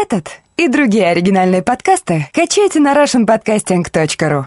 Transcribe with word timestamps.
Этот 0.00 0.30
и 0.56 0.68
другие 0.68 1.08
оригинальные 1.08 1.60
подкасты 1.60 2.28
качайте 2.32 2.78
на 2.78 2.94
russianpodcasting.ru 2.94 4.44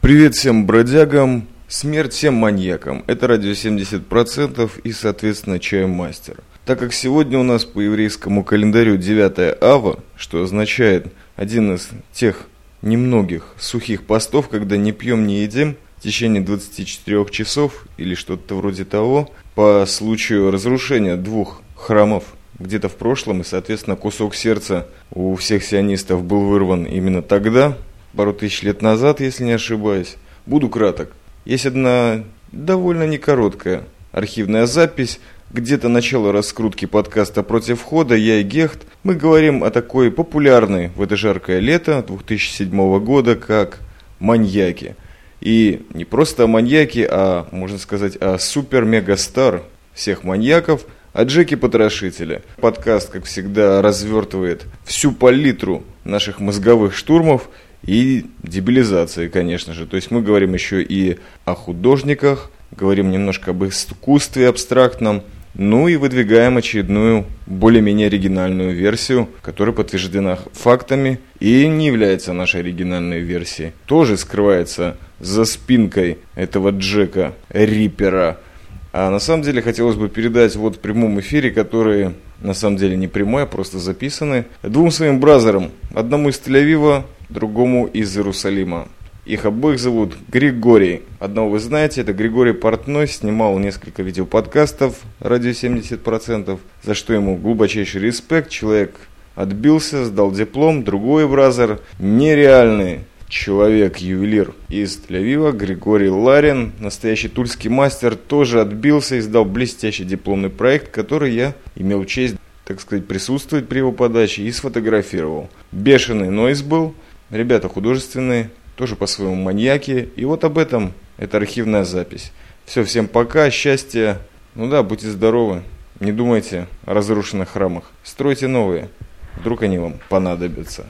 Привет 0.00 0.34
всем 0.34 0.64
бродягам, 0.64 1.46
смерть 1.68 2.14
всем 2.14 2.32
маньякам. 2.36 3.04
Это 3.06 3.26
радио 3.26 3.50
70% 3.50 4.70
и, 4.84 4.92
соответственно, 4.92 5.58
чаймастер. 5.58 6.38
Так 6.64 6.78
как 6.78 6.94
сегодня 6.94 7.38
у 7.38 7.42
нас 7.42 7.66
по 7.66 7.80
еврейскому 7.80 8.42
календарю 8.42 8.96
9 8.96 9.62
ава, 9.62 10.02
что 10.16 10.42
означает 10.42 11.12
один 11.36 11.74
из 11.74 11.90
тех 12.14 12.46
немногих 12.80 13.54
сухих 13.58 14.06
постов, 14.06 14.48
когда 14.48 14.78
не 14.78 14.92
пьем, 14.92 15.26
не 15.26 15.42
едим, 15.42 15.76
в 15.98 16.02
течение 16.02 16.40
24 16.40 17.26
часов 17.26 17.84
или 17.98 18.14
что-то 18.14 18.54
вроде 18.54 18.86
того, 18.86 19.30
по 19.54 19.84
случаю 19.86 20.50
разрушения 20.50 21.16
двух 21.16 21.60
храмов 21.76 22.24
где-то 22.58 22.88
в 22.88 22.96
прошлом, 22.96 23.40
и, 23.40 23.44
соответственно, 23.44 23.96
кусок 23.96 24.34
сердца 24.34 24.86
у 25.12 25.34
всех 25.36 25.64
сионистов 25.64 26.24
был 26.24 26.40
вырван 26.40 26.84
именно 26.84 27.22
тогда, 27.22 27.76
пару 28.14 28.32
тысяч 28.32 28.62
лет 28.62 28.82
назад, 28.82 29.20
если 29.20 29.44
не 29.44 29.52
ошибаюсь. 29.52 30.16
Буду 30.46 30.68
краток. 30.68 31.12
Есть 31.44 31.66
одна 31.66 32.24
довольно 32.50 33.06
некороткая 33.06 33.84
архивная 34.12 34.66
запись, 34.66 35.20
где-то 35.50 35.88
начало 35.88 36.32
раскрутки 36.32 36.86
подкаста 36.86 37.42
«Против 37.42 37.80
входа», 37.80 38.14
я 38.14 38.40
и 38.40 38.42
Гехт, 38.42 38.86
мы 39.02 39.14
говорим 39.14 39.64
о 39.64 39.70
такой 39.70 40.10
популярной 40.10 40.88
в 40.88 41.02
это 41.02 41.16
жаркое 41.16 41.60
лето 41.60 42.04
2007 42.06 42.98
года, 43.00 43.36
как 43.36 43.80
«Маньяки». 44.18 44.96
И 45.40 45.86
не 45.94 46.04
просто 46.04 46.44
о 46.44 46.46
маньяке, 46.48 47.06
а, 47.08 47.46
можно 47.52 47.78
сказать, 47.78 48.16
о 48.16 48.38
супер-мегастар 48.38 49.62
всех 49.94 50.24
маньяков– 50.24 50.84
о 51.18 51.24
Джеке 51.24 51.56
Потрошителе. 51.56 52.42
Подкаст, 52.60 53.10
как 53.10 53.24
всегда, 53.24 53.82
развертывает 53.82 54.66
всю 54.84 55.10
палитру 55.10 55.82
наших 56.04 56.38
мозговых 56.38 56.94
штурмов 56.94 57.48
и 57.82 58.26
дебилизации, 58.44 59.26
конечно 59.26 59.74
же. 59.74 59.86
То 59.86 59.96
есть 59.96 60.12
мы 60.12 60.22
говорим 60.22 60.54
еще 60.54 60.80
и 60.80 61.18
о 61.44 61.56
художниках, 61.56 62.52
говорим 62.70 63.10
немножко 63.10 63.50
об 63.50 63.64
искусстве 63.64 64.46
абстрактном, 64.46 65.24
ну 65.54 65.88
и 65.88 65.96
выдвигаем 65.96 66.56
очередную 66.56 67.26
более-менее 67.46 68.06
оригинальную 68.06 68.76
версию, 68.76 69.28
которая 69.42 69.74
подтверждена 69.74 70.38
фактами 70.52 71.18
и 71.40 71.66
не 71.66 71.88
является 71.88 72.32
нашей 72.32 72.60
оригинальной 72.60 73.18
версией. 73.18 73.72
Тоже 73.86 74.16
скрывается 74.18 74.96
за 75.18 75.46
спинкой 75.46 76.18
этого 76.36 76.70
Джека 76.70 77.34
Риппера– 77.50 78.38
а 78.92 79.10
на 79.10 79.18
самом 79.18 79.42
деле 79.42 79.62
хотелось 79.62 79.96
бы 79.96 80.08
передать 80.08 80.56
вот 80.56 80.76
в 80.76 80.78
прямом 80.78 81.20
эфире, 81.20 81.50
которые 81.50 82.14
на 82.40 82.54
самом 82.54 82.76
деле 82.76 82.96
не 82.96 83.08
прямой, 83.08 83.42
а 83.42 83.46
просто 83.46 83.78
записаны, 83.78 84.46
двум 84.62 84.90
своим 84.90 85.20
бразерам. 85.20 85.70
Одному 85.94 86.30
из 86.30 86.40
Тель-Авива, 86.40 87.04
другому 87.28 87.86
из 87.86 88.16
Иерусалима. 88.16 88.88
Их 89.26 89.44
обоих 89.44 89.78
зовут 89.78 90.14
Григорий. 90.28 91.02
Одного 91.20 91.50
вы 91.50 91.58
знаете, 91.58 92.00
это 92.00 92.14
Григорий 92.14 92.54
Портной, 92.54 93.06
снимал 93.06 93.58
несколько 93.58 94.02
видеоподкастов 94.02 94.94
«Радио 95.20 95.50
70%», 95.50 96.58
за 96.82 96.94
что 96.94 97.12
ему 97.12 97.36
глубочайший 97.36 98.00
респект. 98.00 98.48
Человек 98.48 98.94
отбился, 99.34 100.06
сдал 100.06 100.32
диплом. 100.32 100.82
Другой 100.82 101.28
бразер 101.28 101.80
нереальный 101.98 103.00
человек-ювелир 103.28 104.54
из 104.68 104.98
Тель-Авива, 104.98 105.52
Григорий 105.52 106.08
Ларин, 106.08 106.72
настоящий 106.80 107.28
тульский 107.28 107.70
мастер, 107.70 108.16
тоже 108.16 108.60
отбился 108.60 109.16
и 109.16 109.20
сдал 109.20 109.44
блестящий 109.44 110.04
дипломный 110.04 110.50
проект, 110.50 110.90
который 110.90 111.32
я 111.32 111.54
имел 111.76 112.04
честь, 112.04 112.36
так 112.64 112.80
сказать, 112.80 113.06
присутствовать 113.06 113.68
при 113.68 113.78
его 113.78 113.92
подаче 113.92 114.42
и 114.42 114.52
сфотографировал. 114.52 115.48
Бешеный 115.72 116.30
нойз 116.30 116.62
был, 116.62 116.94
ребята 117.30 117.68
художественные, 117.68 118.50
тоже 118.76 118.96
по-своему 118.96 119.34
маньяки, 119.34 120.08
и 120.16 120.24
вот 120.24 120.44
об 120.44 120.56
этом 120.56 120.94
это 121.16 121.36
архивная 121.36 121.84
запись. 121.84 122.32
Все, 122.64 122.84
всем 122.84 123.08
пока, 123.08 123.50
счастья, 123.50 124.18
ну 124.54 124.68
да, 124.68 124.82
будьте 124.82 125.10
здоровы, 125.10 125.62
не 126.00 126.12
думайте 126.12 126.66
о 126.84 126.94
разрушенных 126.94 127.50
храмах, 127.50 127.90
стройте 128.04 128.46
новые, 128.46 128.88
вдруг 129.36 129.62
они 129.62 129.78
вам 129.78 129.94
понадобятся. 130.08 130.86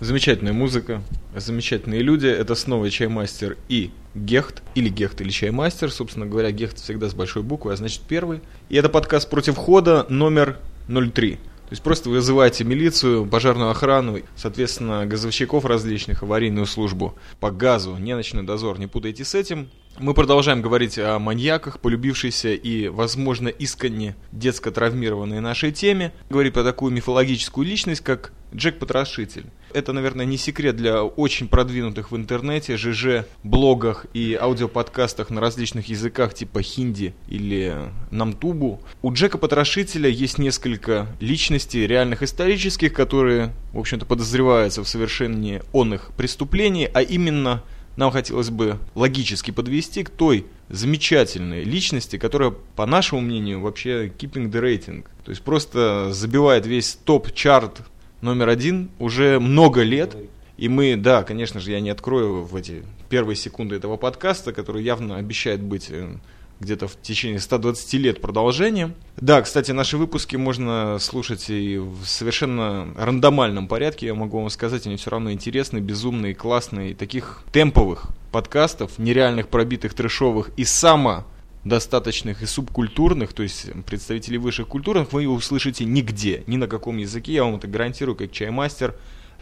Замечательная 0.00 0.54
музыка, 0.54 1.02
замечательные 1.36 2.00
люди. 2.00 2.26
Это 2.26 2.54
снова 2.54 2.88
Чаймастер 2.88 3.58
и 3.68 3.90
Гехт, 4.14 4.62
или 4.74 4.88
Гехт, 4.88 5.20
или 5.20 5.28
Чаймастер. 5.28 5.92
Собственно 5.92 6.24
говоря, 6.24 6.50
Гехт 6.52 6.78
всегда 6.78 7.10
с 7.10 7.14
большой 7.14 7.42
буквы, 7.42 7.74
а 7.74 7.76
значит 7.76 8.00
первый. 8.08 8.40
И 8.70 8.76
это 8.76 8.88
подкаст 8.88 9.28
«Против 9.28 9.56
хода» 9.56 10.06
номер 10.08 10.58
03. 10.88 11.34
То 11.34 11.40
есть 11.72 11.82
просто 11.82 12.08
вызываете 12.08 12.64
милицию, 12.64 13.26
пожарную 13.26 13.70
охрану, 13.70 14.20
соответственно, 14.36 15.04
газовщиков 15.04 15.66
различных, 15.66 16.22
аварийную 16.22 16.64
службу 16.64 17.14
по 17.38 17.50
газу, 17.50 17.94
не 17.96 18.16
ночной 18.16 18.42
дозор, 18.42 18.78
не 18.78 18.86
путайте 18.86 19.26
с 19.26 19.34
этим. 19.34 19.68
Мы 19.98 20.14
продолжаем 20.14 20.62
говорить 20.62 20.98
о 20.98 21.18
маньяках, 21.18 21.78
полюбившейся 21.78 22.54
и, 22.54 22.88
возможно, 22.88 23.48
искренне 23.48 24.16
детско 24.32 24.70
травмированной 24.70 25.40
нашей 25.40 25.72
теме. 25.72 26.12
Говорить 26.30 26.54
про 26.54 26.64
такую 26.64 26.90
мифологическую 26.90 27.66
личность, 27.66 28.00
как 28.00 28.32
Джек 28.54 28.78
Потрошитель. 28.78 29.44
Это, 29.72 29.92
наверное, 29.92 30.26
не 30.26 30.36
секрет 30.36 30.76
для 30.76 31.02
очень 31.02 31.48
продвинутых 31.48 32.10
в 32.10 32.16
интернете, 32.16 32.76
ЖЖ, 32.76 33.26
блогах 33.42 34.06
и 34.14 34.36
аудиоподкастах 34.40 35.30
на 35.30 35.40
различных 35.40 35.88
языках 35.88 36.34
типа 36.34 36.62
хинди 36.62 37.14
или 37.28 37.76
намтубу. 38.10 38.80
У 39.02 39.12
Джека 39.12 39.38
Потрошителя 39.38 40.08
есть 40.08 40.38
несколько 40.38 41.06
личностей, 41.20 41.86
реальных 41.86 42.22
исторических, 42.22 42.92
которые, 42.92 43.52
в 43.72 43.78
общем-то, 43.78 44.06
подозреваются 44.06 44.82
в 44.82 44.88
совершении 44.88 45.62
онных 45.72 46.10
преступлений, 46.16 46.88
а 46.92 47.02
именно 47.02 47.62
нам 47.96 48.10
хотелось 48.10 48.50
бы 48.50 48.78
логически 48.94 49.50
подвести 49.50 50.02
к 50.04 50.10
той 50.10 50.46
замечательной 50.68 51.64
личности, 51.64 52.16
которая, 52.16 52.50
по 52.76 52.86
нашему 52.86 53.20
мнению, 53.20 53.60
вообще 53.60 54.06
keeping 54.06 54.50
the 54.50 54.60
rating. 54.62 55.04
То 55.24 55.30
есть 55.30 55.42
просто 55.42 56.12
забивает 56.12 56.66
весь 56.66 56.98
топ-чарт 57.04 57.82
номер 58.20 58.48
один 58.48 58.90
уже 58.98 59.38
много 59.40 59.82
лет. 59.82 60.16
И 60.56 60.68
мы, 60.68 60.96
да, 60.96 61.22
конечно 61.22 61.58
же, 61.58 61.70
я 61.70 61.80
не 61.80 61.90
открою 61.90 62.42
в 62.42 62.54
эти 62.54 62.82
первые 63.08 63.36
секунды 63.36 63.76
этого 63.76 63.96
подкаста, 63.96 64.52
который 64.52 64.82
явно 64.82 65.16
обещает 65.16 65.62
быть 65.62 65.86
э, 65.90 66.16
где-то 66.60 66.86
в 66.86 67.00
течение 67.00 67.40
120 67.40 67.94
лет 67.94 68.20
продолжением. 68.20 68.94
Да, 69.16 69.40
кстати, 69.40 69.72
наши 69.72 69.96
выпуски 69.96 70.36
можно 70.36 70.98
слушать 71.00 71.48
и 71.48 71.78
в 71.78 72.04
совершенно 72.04 72.92
рандомальном 72.96 73.66
порядке, 73.68 74.06
я 74.06 74.14
могу 74.14 74.38
вам 74.38 74.50
сказать, 74.50 74.86
они 74.86 74.96
все 74.96 75.10
равно 75.10 75.32
интересные, 75.32 75.80
безумные, 75.80 76.34
классные. 76.34 76.94
Таких 76.94 77.42
темповых 77.52 78.08
подкастов, 78.30 78.98
нереальных, 78.98 79.48
пробитых, 79.48 79.94
трешовых 79.94 80.50
и 80.56 80.64
само 80.64 81.24
достаточных 81.64 82.42
и 82.42 82.46
субкультурных, 82.46 83.32
то 83.32 83.42
есть 83.42 83.66
представителей 83.84 84.38
высших 84.38 84.68
культурных, 84.68 85.12
вы 85.12 85.28
услышите 85.28 85.84
нигде, 85.84 86.42
ни 86.46 86.56
на 86.56 86.66
каком 86.66 86.96
языке, 86.96 87.32
я 87.34 87.44
вам 87.44 87.56
это 87.56 87.68
гарантирую, 87.68 88.16
как 88.16 88.32
чаймастер. 88.32 88.96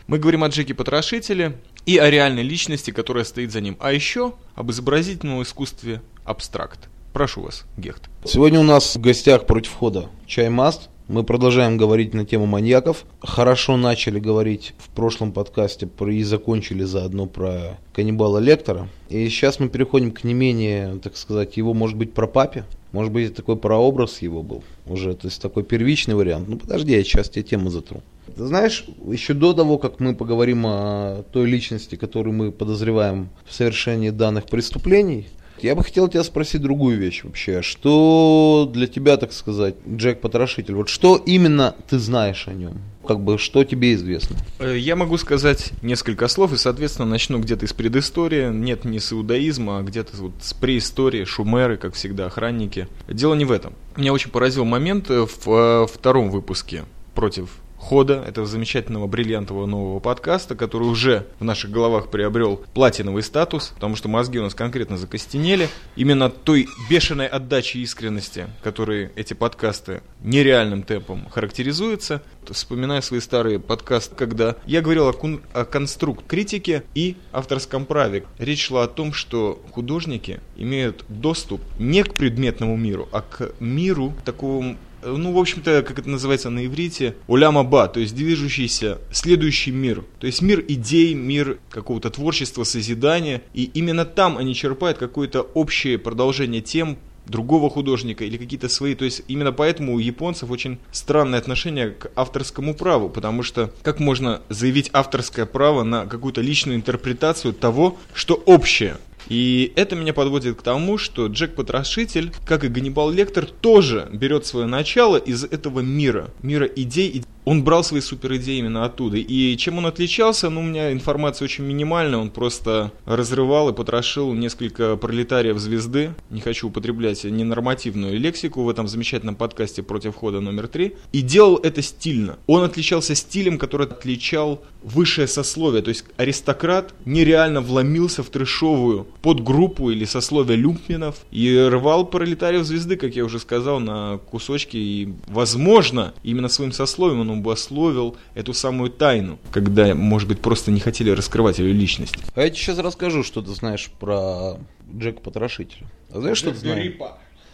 Мы 0.06 0.18
говорим 0.18 0.42
о 0.42 0.48
Джеке 0.48 0.74
Потрошителе 0.74 1.60
и 1.86 1.98
о 1.98 2.10
реальной 2.10 2.42
личности, 2.42 2.90
которая 2.90 3.24
стоит 3.24 3.52
за 3.52 3.60
ним, 3.60 3.76
а 3.78 3.92
еще 3.92 4.34
об 4.54 4.70
изобразительном 4.70 5.42
искусстве 5.42 6.02
абстракт. 6.24 6.88
Прошу 7.12 7.42
вас, 7.42 7.64
Гехт. 7.76 8.08
Сегодня 8.24 8.60
у 8.60 8.64
нас 8.64 8.96
в 8.96 9.00
гостях 9.00 9.46
против 9.46 9.72
входа 9.72 10.08
Чаймаст, 10.26 10.88
мы 11.08 11.24
продолжаем 11.24 11.78
говорить 11.78 12.12
на 12.12 12.26
тему 12.26 12.44
маньяков. 12.44 13.06
Хорошо 13.20 13.76
начали 13.78 14.20
говорить 14.20 14.74
в 14.78 14.90
прошлом 14.90 15.32
подкасте 15.32 15.86
про, 15.86 16.12
и 16.12 16.22
закончили 16.22 16.84
заодно 16.84 17.26
про 17.26 17.78
каннибала 17.94 18.38
Лектора. 18.38 18.88
И 19.08 19.26
сейчас 19.30 19.58
мы 19.58 19.70
переходим 19.70 20.12
к 20.12 20.22
не 20.22 20.34
менее, 20.34 20.98
так 21.02 21.16
сказать, 21.16 21.56
его, 21.56 21.72
может 21.72 21.96
быть, 21.96 22.12
про 22.12 22.26
папе. 22.26 22.64
Может 22.92 23.12
быть, 23.12 23.34
такой 23.34 23.56
прообраз 23.56 24.22
его 24.22 24.42
был 24.42 24.62
уже, 24.86 25.14
то 25.14 25.28
есть 25.28 25.42
такой 25.42 25.62
первичный 25.62 26.14
вариант. 26.14 26.48
Ну 26.48 26.56
подожди, 26.56 26.92
я 26.92 27.02
сейчас 27.02 27.28
тебе 27.28 27.42
тему 27.42 27.70
затру. 27.70 28.02
Ты 28.34 28.46
знаешь, 28.46 28.84
еще 29.06 29.34
до 29.34 29.52
того, 29.52 29.78
как 29.78 30.00
мы 30.00 30.14
поговорим 30.14 30.64
о 30.66 31.22
той 31.32 31.46
личности, 31.46 31.96
которую 31.96 32.34
мы 32.34 32.52
подозреваем 32.52 33.28
в 33.46 33.54
совершении 33.54 34.10
данных 34.10 34.46
преступлений, 34.46 35.26
я 35.64 35.74
бы 35.74 35.84
хотел 35.84 36.08
тебя 36.08 36.24
спросить 36.24 36.62
другую 36.62 36.98
вещь 36.98 37.24
вообще. 37.24 37.62
Что 37.62 38.70
для 38.72 38.86
тебя, 38.86 39.16
так 39.16 39.32
сказать, 39.32 39.76
Джек 39.88 40.20
Потрошитель? 40.20 40.74
Вот 40.74 40.88
что 40.88 41.16
именно 41.16 41.74
ты 41.88 41.98
знаешь 41.98 42.48
о 42.48 42.54
нем? 42.54 42.78
Как 43.06 43.20
бы, 43.20 43.38
что 43.38 43.64
тебе 43.64 43.94
известно? 43.94 44.36
Э, 44.58 44.76
я 44.76 44.94
могу 44.94 45.16
сказать 45.16 45.72
несколько 45.82 46.28
слов, 46.28 46.52
и, 46.52 46.56
соответственно, 46.56 47.08
начну 47.08 47.38
где-то 47.38 47.64
из 47.64 47.72
предыстории. 47.72 48.52
Нет, 48.52 48.84
не 48.84 49.00
с 49.00 49.12
иудаизма, 49.12 49.78
а 49.78 49.82
где-то 49.82 50.16
вот 50.16 50.32
с 50.40 50.52
преистории, 50.52 51.24
шумеры, 51.24 51.78
как 51.78 51.94
всегда, 51.94 52.26
охранники. 52.26 52.86
Дело 53.08 53.34
не 53.34 53.44
в 53.44 53.52
этом. 53.52 53.72
Меня 53.96 54.12
очень 54.12 54.30
поразил 54.30 54.64
момент 54.64 55.08
в 55.08 55.30
э, 55.46 55.86
втором 55.86 56.30
выпуске 56.30 56.84
против 57.14 57.48
хода 57.78 58.24
этого 58.26 58.46
замечательного 58.46 59.06
бриллиантового 59.06 59.66
нового 59.66 60.00
подкаста, 60.00 60.54
который 60.54 60.88
уже 60.88 61.26
в 61.38 61.44
наших 61.44 61.70
головах 61.70 62.10
приобрел 62.10 62.62
платиновый 62.74 63.22
статус, 63.22 63.68
потому 63.74 63.96
что 63.96 64.08
мозги 64.08 64.38
у 64.38 64.42
нас 64.42 64.54
конкретно 64.54 64.98
закостенели. 64.98 65.68
Именно 65.96 66.28
той 66.28 66.68
бешеной 66.90 67.26
отдачи 67.28 67.78
искренности, 67.78 68.48
которой 68.62 69.10
эти 69.16 69.34
подкасты 69.34 70.02
нереальным 70.22 70.82
темпом 70.82 71.28
характеризуются. 71.30 72.22
Вспоминаю 72.50 73.02
свои 73.02 73.20
старые 73.20 73.60
подкасты, 73.60 74.14
когда 74.14 74.56
я 74.64 74.80
говорил 74.80 75.08
о, 75.08 75.12
кон- 75.12 75.42
о 75.52 75.64
конструкт 75.64 76.26
критике 76.26 76.82
и 76.94 77.16
авторском 77.30 77.84
праве. 77.84 78.24
Речь 78.38 78.66
шла 78.66 78.84
о 78.84 78.88
том, 78.88 79.12
что 79.12 79.62
художники 79.70 80.40
имеют 80.56 81.04
доступ 81.08 81.60
не 81.78 82.02
к 82.02 82.14
предметному 82.14 82.76
миру, 82.76 83.08
а 83.12 83.20
к 83.20 83.52
миру 83.60 84.14
такого 84.24 84.76
ну, 85.02 85.32
в 85.32 85.38
общем-то, 85.38 85.82
как 85.82 85.98
это 85.98 86.08
называется 86.08 86.50
на 86.50 86.66
иврите, 86.66 87.16
уляма 87.26 87.64
ба, 87.64 87.88
то 87.88 88.00
есть 88.00 88.14
движущийся 88.14 88.98
следующий 89.10 89.70
мир. 89.70 90.04
То 90.20 90.26
есть 90.26 90.42
мир 90.42 90.64
идей, 90.66 91.14
мир 91.14 91.58
какого-то 91.70 92.10
творчества, 92.10 92.64
созидания. 92.64 93.42
И 93.54 93.64
именно 93.64 94.04
там 94.04 94.38
они 94.38 94.54
черпают 94.54 94.98
какое-то 94.98 95.42
общее 95.42 95.98
продолжение 95.98 96.60
тем, 96.60 96.98
другого 97.28 97.70
художника 97.70 98.24
или 98.24 98.36
какие-то 98.36 98.68
свои. 98.68 98.94
То 98.94 99.04
есть 99.04 99.22
именно 99.28 99.52
поэтому 99.52 99.94
у 99.94 99.98
японцев 99.98 100.50
очень 100.50 100.78
странное 100.92 101.38
отношение 101.38 101.90
к 101.90 102.10
авторскому 102.16 102.74
праву, 102.74 103.08
потому 103.08 103.42
что 103.42 103.72
как 103.82 104.00
можно 104.00 104.42
заявить 104.48 104.90
авторское 104.92 105.46
право 105.46 105.82
на 105.82 106.06
какую-то 106.06 106.40
личную 106.40 106.76
интерпретацию 106.76 107.52
того, 107.52 107.98
что 108.14 108.34
общее? 108.34 108.96
И 109.28 109.72
это 109.76 109.96
меня 109.96 110.12
подводит 110.12 110.58
к 110.58 110.62
тому, 110.62 110.98
что 110.98 111.26
Джек 111.26 111.54
Потрошитель, 111.54 112.32
как 112.46 112.64
и 112.64 112.68
Ганнибал 112.68 113.10
Лектор, 113.10 113.46
тоже 113.46 114.08
берет 114.12 114.46
свое 114.46 114.66
начало 114.66 115.16
из 115.16 115.44
этого 115.44 115.80
мира, 115.80 116.30
мира 116.42 116.66
идей. 116.66 117.24
Он 117.48 117.64
брал 117.64 117.82
свои 117.82 118.02
супер 118.02 118.36
идеи 118.36 118.58
именно 118.58 118.84
оттуда. 118.84 119.16
И 119.16 119.56
чем 119.56 119.78
он 119.78 119.86
отличался, 119.86 120.50
ну, 120.50 120.60
у 120.60 120.62
меня 120.62 120.92
информация 120.92 121.46
очень 121.46 121.64
минимальная, 121.64 122.18
он 122.18 122.28
просто 122.28 122.92
разрывал 123.06 123.70
и 123.70 123.72
потрошил 123.72 124.34
несколько 124.34 124.96
пролетариев 124.96 125.56
звезды. 125.56 126.12
Не 126.28 126.42
хочу 126.42 126.68
употреблять 126.68 127.24
ненормативную 127.24 128.20
лексику 128.20 128.64
в 128.64 128.68
этом 128.68 128.86
замечательном 128.86 129.34
подкасте 129.34 129.82
«Против 129.82 130.14
хода 130.14 130.40
номер 130.40 130.68
три». 130.68 130.96
И 131.12 131.22
делал 131.22 131.56
это 131.56 131.80
стильно. 131.80 132.36
Он 132.46 132.64
отличался 132.64 133.14
стилем, 133.14 133.56
который 133.56 133.86
отличал 133.86 134.62
высшее 134.82 135.26
сословие. 135.26 135.80
То 135.80 135.88
есть 135.88 136.04
аристократ 136.18 136.92
нереально 137.06 137.62
вломился 137.62 138.22
в 138.22 138.28
трешовую 138.28 139.06
подгруппу 139.22 139.90
или 139.90 140.04
сословие 140.04 140.58
люмпменов 140.58 141.16
и 141.30 141.58
рвал 141.70 142.04
пролетариев 142.04 142.66
звезды, 142.66 142.96
как 142.96 143.16
я 143.16 143.24
уже 143.24 143.38
сказал, 143.38 143.80
на 143.80 144.18
кусочки. 144.18 144.76
И, 144.76 145.14
возможно, 145.28 146.12
именно 146.22 146.50
своим 146.50 146.72
сословием 146.72 147.20
он 147.20 147.37
обусловил 147.38 148.16
эту 148.34 148.52
самую 148.52 148.90
тайну, 148.90 149.38
когда, 149.50 149.94
может 149.94 150.28
быть, 150.28 150.40
просто 150.40 150.70
не 150.70 150.80
хотели 150.80 151.10
раскрывать 151.10 151.58
ее 151.58 151.72
личность. 151.72 152.14
А 152.34 152.42
я 152.42 152.50
тебе 152.50 152.58
сейчас 152.58 152.78
расскажу, 152.78 153.22
что 153.22 153.42
ты 153.42 153.50
знаешь 153.50 153.90
про 153.98 154.58
Джека 154.96 155.20
Потрошителя. 155.20 155.86
А 156.12 156.20
знаешь, 156.20 156.38
что 156.38 156.50
ты 156.52 156.58
знаешь? 156.58 156.94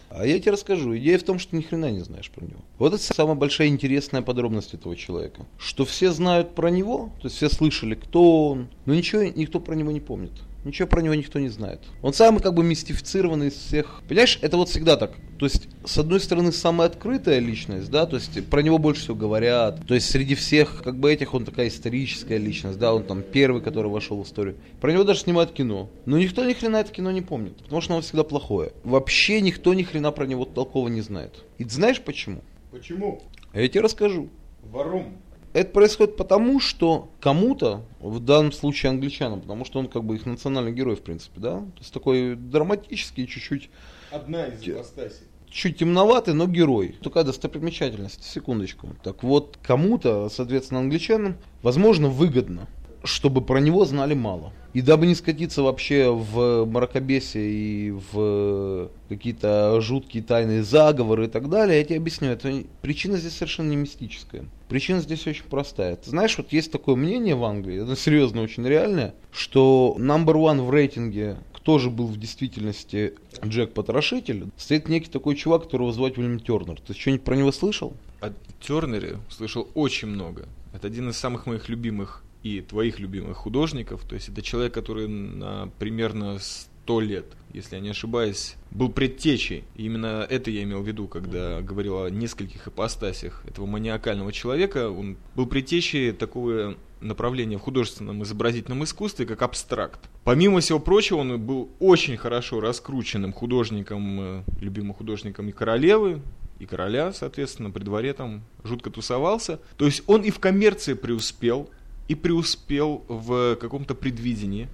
А 0.09 0.25
я 0.25 0.39
тебе 0.39 0.51
расскажу. 0.51 0.95
Идея 0.97 1.17
в 1.17 1.23
том, 1.23 1.39
что 1.39 1.55
ни 1.55 1.61
хрена 1.61 1.91
не 1.91 1.99
знаешь 1.99 2.29
про 2.31 2.45
него. 2.45 2.59
Вот 2.77 2.93
это 2.93 3.03
самая 3.03 3.35
большая 3.35 3.67
интересная 3.67 4.21
подробность 4.21 4.73
этого 4.73 4.95
человека. 4.95 5.45
Что 5.57 5.83
все 5.83 6.11
знают 6.11 6.55
про 6.55 6.69
него, 6.69 7.11
то 7.21 7.25
есть 7.25 7.35
все 7.35 7.49
слышали, 7.49 7.95
кто 7.95 8.51
он, 8.51 8.69
но 8.85 8.95
ничего 8.95 9.23
никто 9.23 9.59
про 9.59 9.75
него 9.75 9.91
не 9.91 9.99
помнит. 9.99 10.31
Ничего 10.65 10.87
про 10.87 11.01
него 11.01 11.13
никто 11.13 11.37
не 11.39 11.49
знает. 11.49 11.79
Он 12.01 12.11
самый 12.11 12.41
как 12.41 12.55
бы 12.55 12.63
мистифицированный 12.63 13.47
из 13.47 13.53
всех. 13.53 14.01
Понимаешь, 14.09 14.39
это 14.41 14.57
вот 14.57 14.67
всегда 14.67 14.97
так. 14.97 15.13
То 15.37 15.45
есть, 15.45 15.67
с 15.85 15.99
одной 15.99 16.19
стороны, 16.19 16.51
самая 16.51 16.87
открытая 16.87 17.37
личность, 17.37 17.91
да, 17.91 18.07
то 18.07 18.15
есть 18.15 18.49
про 18.49 18.63
него 18.63 18.79
больше 18.79 19.01
всего 19.01 19.15
говорят. 19.15 19.85
То 19.87 19.93
есть 19.93 20.09
среди 20.09 20.33
всех, 20.33 20.81
как 20.83 20.97
бы 20.97 21.13
этих, 21.13 21.35
он 21.35 21.45
такая 21.45 21.67
историческая 21.67 22.39
личность, 22.39 22.79
да, 22.79 22.95
он 22.95 23.03
там 23.03 23.21
первый, 23.21 23.61
который 23.61 23.91
вошел 23.91 24.21
в 24.21 24.25
историю. 24.25 24.55
Про 24.81 24.91
него 24.91 25.03
даже 25.03 25.19
снимают 25.19 25.51
кино. 25.51 25.87
Но 26.07 26.17
никто 26.17 26.43
ни 26.43 26.53
хрена 26.53 26.77
это 26.77 26.91
кино 26.91 27.11
не 27.11 27.21
помнит, 27.21 27.57
потому 27.57 27.81
что 27.81 27.93
оно 27.93 28.01
всегда 28.01 28.23
плохое. 28.23 28.71
Вообще 28.83 29.41
никто 29.41 29.75
ни 29.75 29.83
хрена 29.83 30.11
про 30.11 30.25
него 30.25 30.45
толково 30.45 30.87
не 30.87 31.01
знает. 31.01 31.43
И 31.59 31.63
ты 31.63 31.69
знаешь 31.69 32.01
почему? 32.01 32.41
Почему? 32.71 33.21
А 33.53 33.61
я 33.61 33.67
тебе 33.67 33.81
расскажу. 33.81 34.29
Варум. 34.63 35.17
Это 35.55 35.71
происходит 35.71 36.17
потому, 36.17 36.59
что 36.59 37.07
кому-то, 37.21 37.85
в 38.01 38.19
данном 38.19 38.51
случае 38.51 38.89
англичанам, 38.89 39.39
потому 39.39 39.63
что 39.63 39.79
он 39.79 39.87
как 39.87 40.03
бы 40.03 40.15
их 40.15 40.25
национальный 40.25 40.73
герой, 40.73 40.97
в 40.97 41.01
принципе, 41.01 41.39
да, 41.39 41.59
то 41.59 41.79
есть 41.79 41.93
такой 41.93 42.35
драматический, 42.35 43.25
чуть-чуть 43.25 43.69
Одна 44.11 44.47
из 44.47 44.67
ипостасей. 44.67 45.27
чуть 45.49 45.77
темноватый, 45.77 46.33
но 46.33 46.45
герой. 46.45 46.97
Такая 47.01 47.23
достопримечательность, 47.23 48.25
секундочку. 48.25 48.89
Так 49.01 49.23
вот, 49.23 49.57
кому-то, 49.63 50.27
соответственно, 50.27 50.81
англичанам, 50.81 51.37
возможно, 51.61 52.09
выгодно, 52.09 52.67
чтобы 53.05 53.41
про 53.41 53.59
него 53.59 53.85
знали 53.85 54.13
мало. 54.13 54.51
И 54.73 54.81
дабы 54.81 55.07
не 55.07 55.15
скатиться 55.15 55.63
вообще 55.63 56.11
в 56.11 56.65
мракобесие 56.65 57.49
и 57.49 57.91
в 58.11 58.89
какие-то 59.07 59.79
жуткие 59.79 60.21
тайные 60.21 60.63
заговоры 60.63 61.25
и 61.25 61.29
так 61.29 61.49
далее, 61.49 61.79
я 61.79 61.85
тебе 61.85 61.97
объясню, 61.97 62.29
это 62.29 62.63
причина 62.81 63.17
здесь 63.17 63.33
совершенно 63.33 63.69
не 63.69 63.77
мистическая. 63.77 64.43
Причина 64.67 64.99
здесь 64.99 65.25
очень 65.27 65.45
простая. 65.45 65.95
Ты 65.95 66.09
знаешь, 66.09 66.37
вот 66.37 66.51
есть 66.51 66.71
такое 66.71 66.95
мнение 66.95 67.35
в 67.35 67.45
Англии, 67.45 67.83
это 67.83 67.95
серьезно 67.95 68.41
очень 68.41 68.67
реальное, 68.67 69.13
что 69.31 69.95
number 69.97 70.33
one 70.33 70.61
в 70.61 70.69
рейтинге 70.71 71.37
кто 71.65 71.79
же 71.79 71.89
был 71.89 72.05
в 72.05 72.19
действительности 72.19 73.15
Джек 73.43 73.73
Потрошитель, 73.73 74.49
стоит 74.55 74.87
некий 74.87 75.09
такой 75.09 75.35
чувак, 75.35 75.63
которого 75.63 75.91
звать 75.91 76.15
Уильям 76.15 76.39
Тернер. 76.39 76.79
Ты 76.79 76.93
что-нибудь 76.93 77.23
про 77.23 77.35
него 77.35 77.51
слышал? 77.51 77.95
О 78.21 78.31
Тернере 78.61 79.17
слышал 79.29 79.67
очень 79.73 80.09
много. 80.09 80.45
Это 80.75 80.85
один 80.85 81.09
из 81.09 81.17
самых 81.17 81.47
моих 81.47 81.67
любимых 81.67 82.24
и 82.45 82.61
твоих 82.61 82.99
любимых 82.99 83.37
художников. 83.37 84.03
То 84.07 84.13
есть 84.13 84.29
это 84.29 84.43
человек, 84.43 84.71
который 84.71 85.07
на 85.07 85.71
примерно 85.79 86.37
100 86.37 86.99
лет, 86.99 87.25
если 87.51 87.75
я 87.75 87.81
не 87.81 87.89
ошибаюсь, 87.89 88.55
был 88.69 88.89
предтечей. 88.89 89.63
И 89.75 89.85
именно 89.87 90.27
это 90.29 90.51
я 90.51 90.61
имел 90.61 90.83
в 90.83 90.87
виду, 90.87 91.07
когда 91.07 91.61
говорил 91.61 92.03
о 92.03 92.09
нескольких 92.11 92.67
ипостасях 92.67 93.43
этого 93.47 93.65
маниакального 93.65 94.31
человека. 94.31 94.91
Он 94.91 95.17
был 95.33 95.47
предтечей 95.47 96.11
такого 96.11 96.75
направления 97.01 97.57
в 97.57 97.61
художественном 97.61 98.21
изобразительном 98.21 98.83
искусстве, 98.83 99.25
как 99.25 99.41
абстракт. 99.41 99.99
Помимо 100.23 100.59
всего 100.59 100.77
прочего, 100.79 101.17
он 101.17 101.41
был 101.41 101.71
очень 101.79 102.15
хорошо 102.15 102.59
раскрученным 102.59 103.33
художником, 103.33 104.19
э, 104.21 104.43
любимым 104.61 104.93
художником 104.93 105.49
и 105.49 105.51
королевы, 105.51 106.21
и 106.59 106.67
короля, 106.67 107.11
соответственно, 107.11 107.71
при 107.71 107.83
дворе 107.83 108.13
там 108.13 108.43
жутко 108.63 108.91
тусовался. 108.91 109.59
То 109.77 109.85
есть 109.85 110.03
он 110.05 110.21
и 110.21 110.29
в 110.29 110.39
коммерции 110.39 110.93
преуспел, 110.93 111.69
и 112.07 112.15
преуспел 112.15 113.03
в 113.07 113.55
каком-то 113.55 113.95
предвидении, 113.95 114.67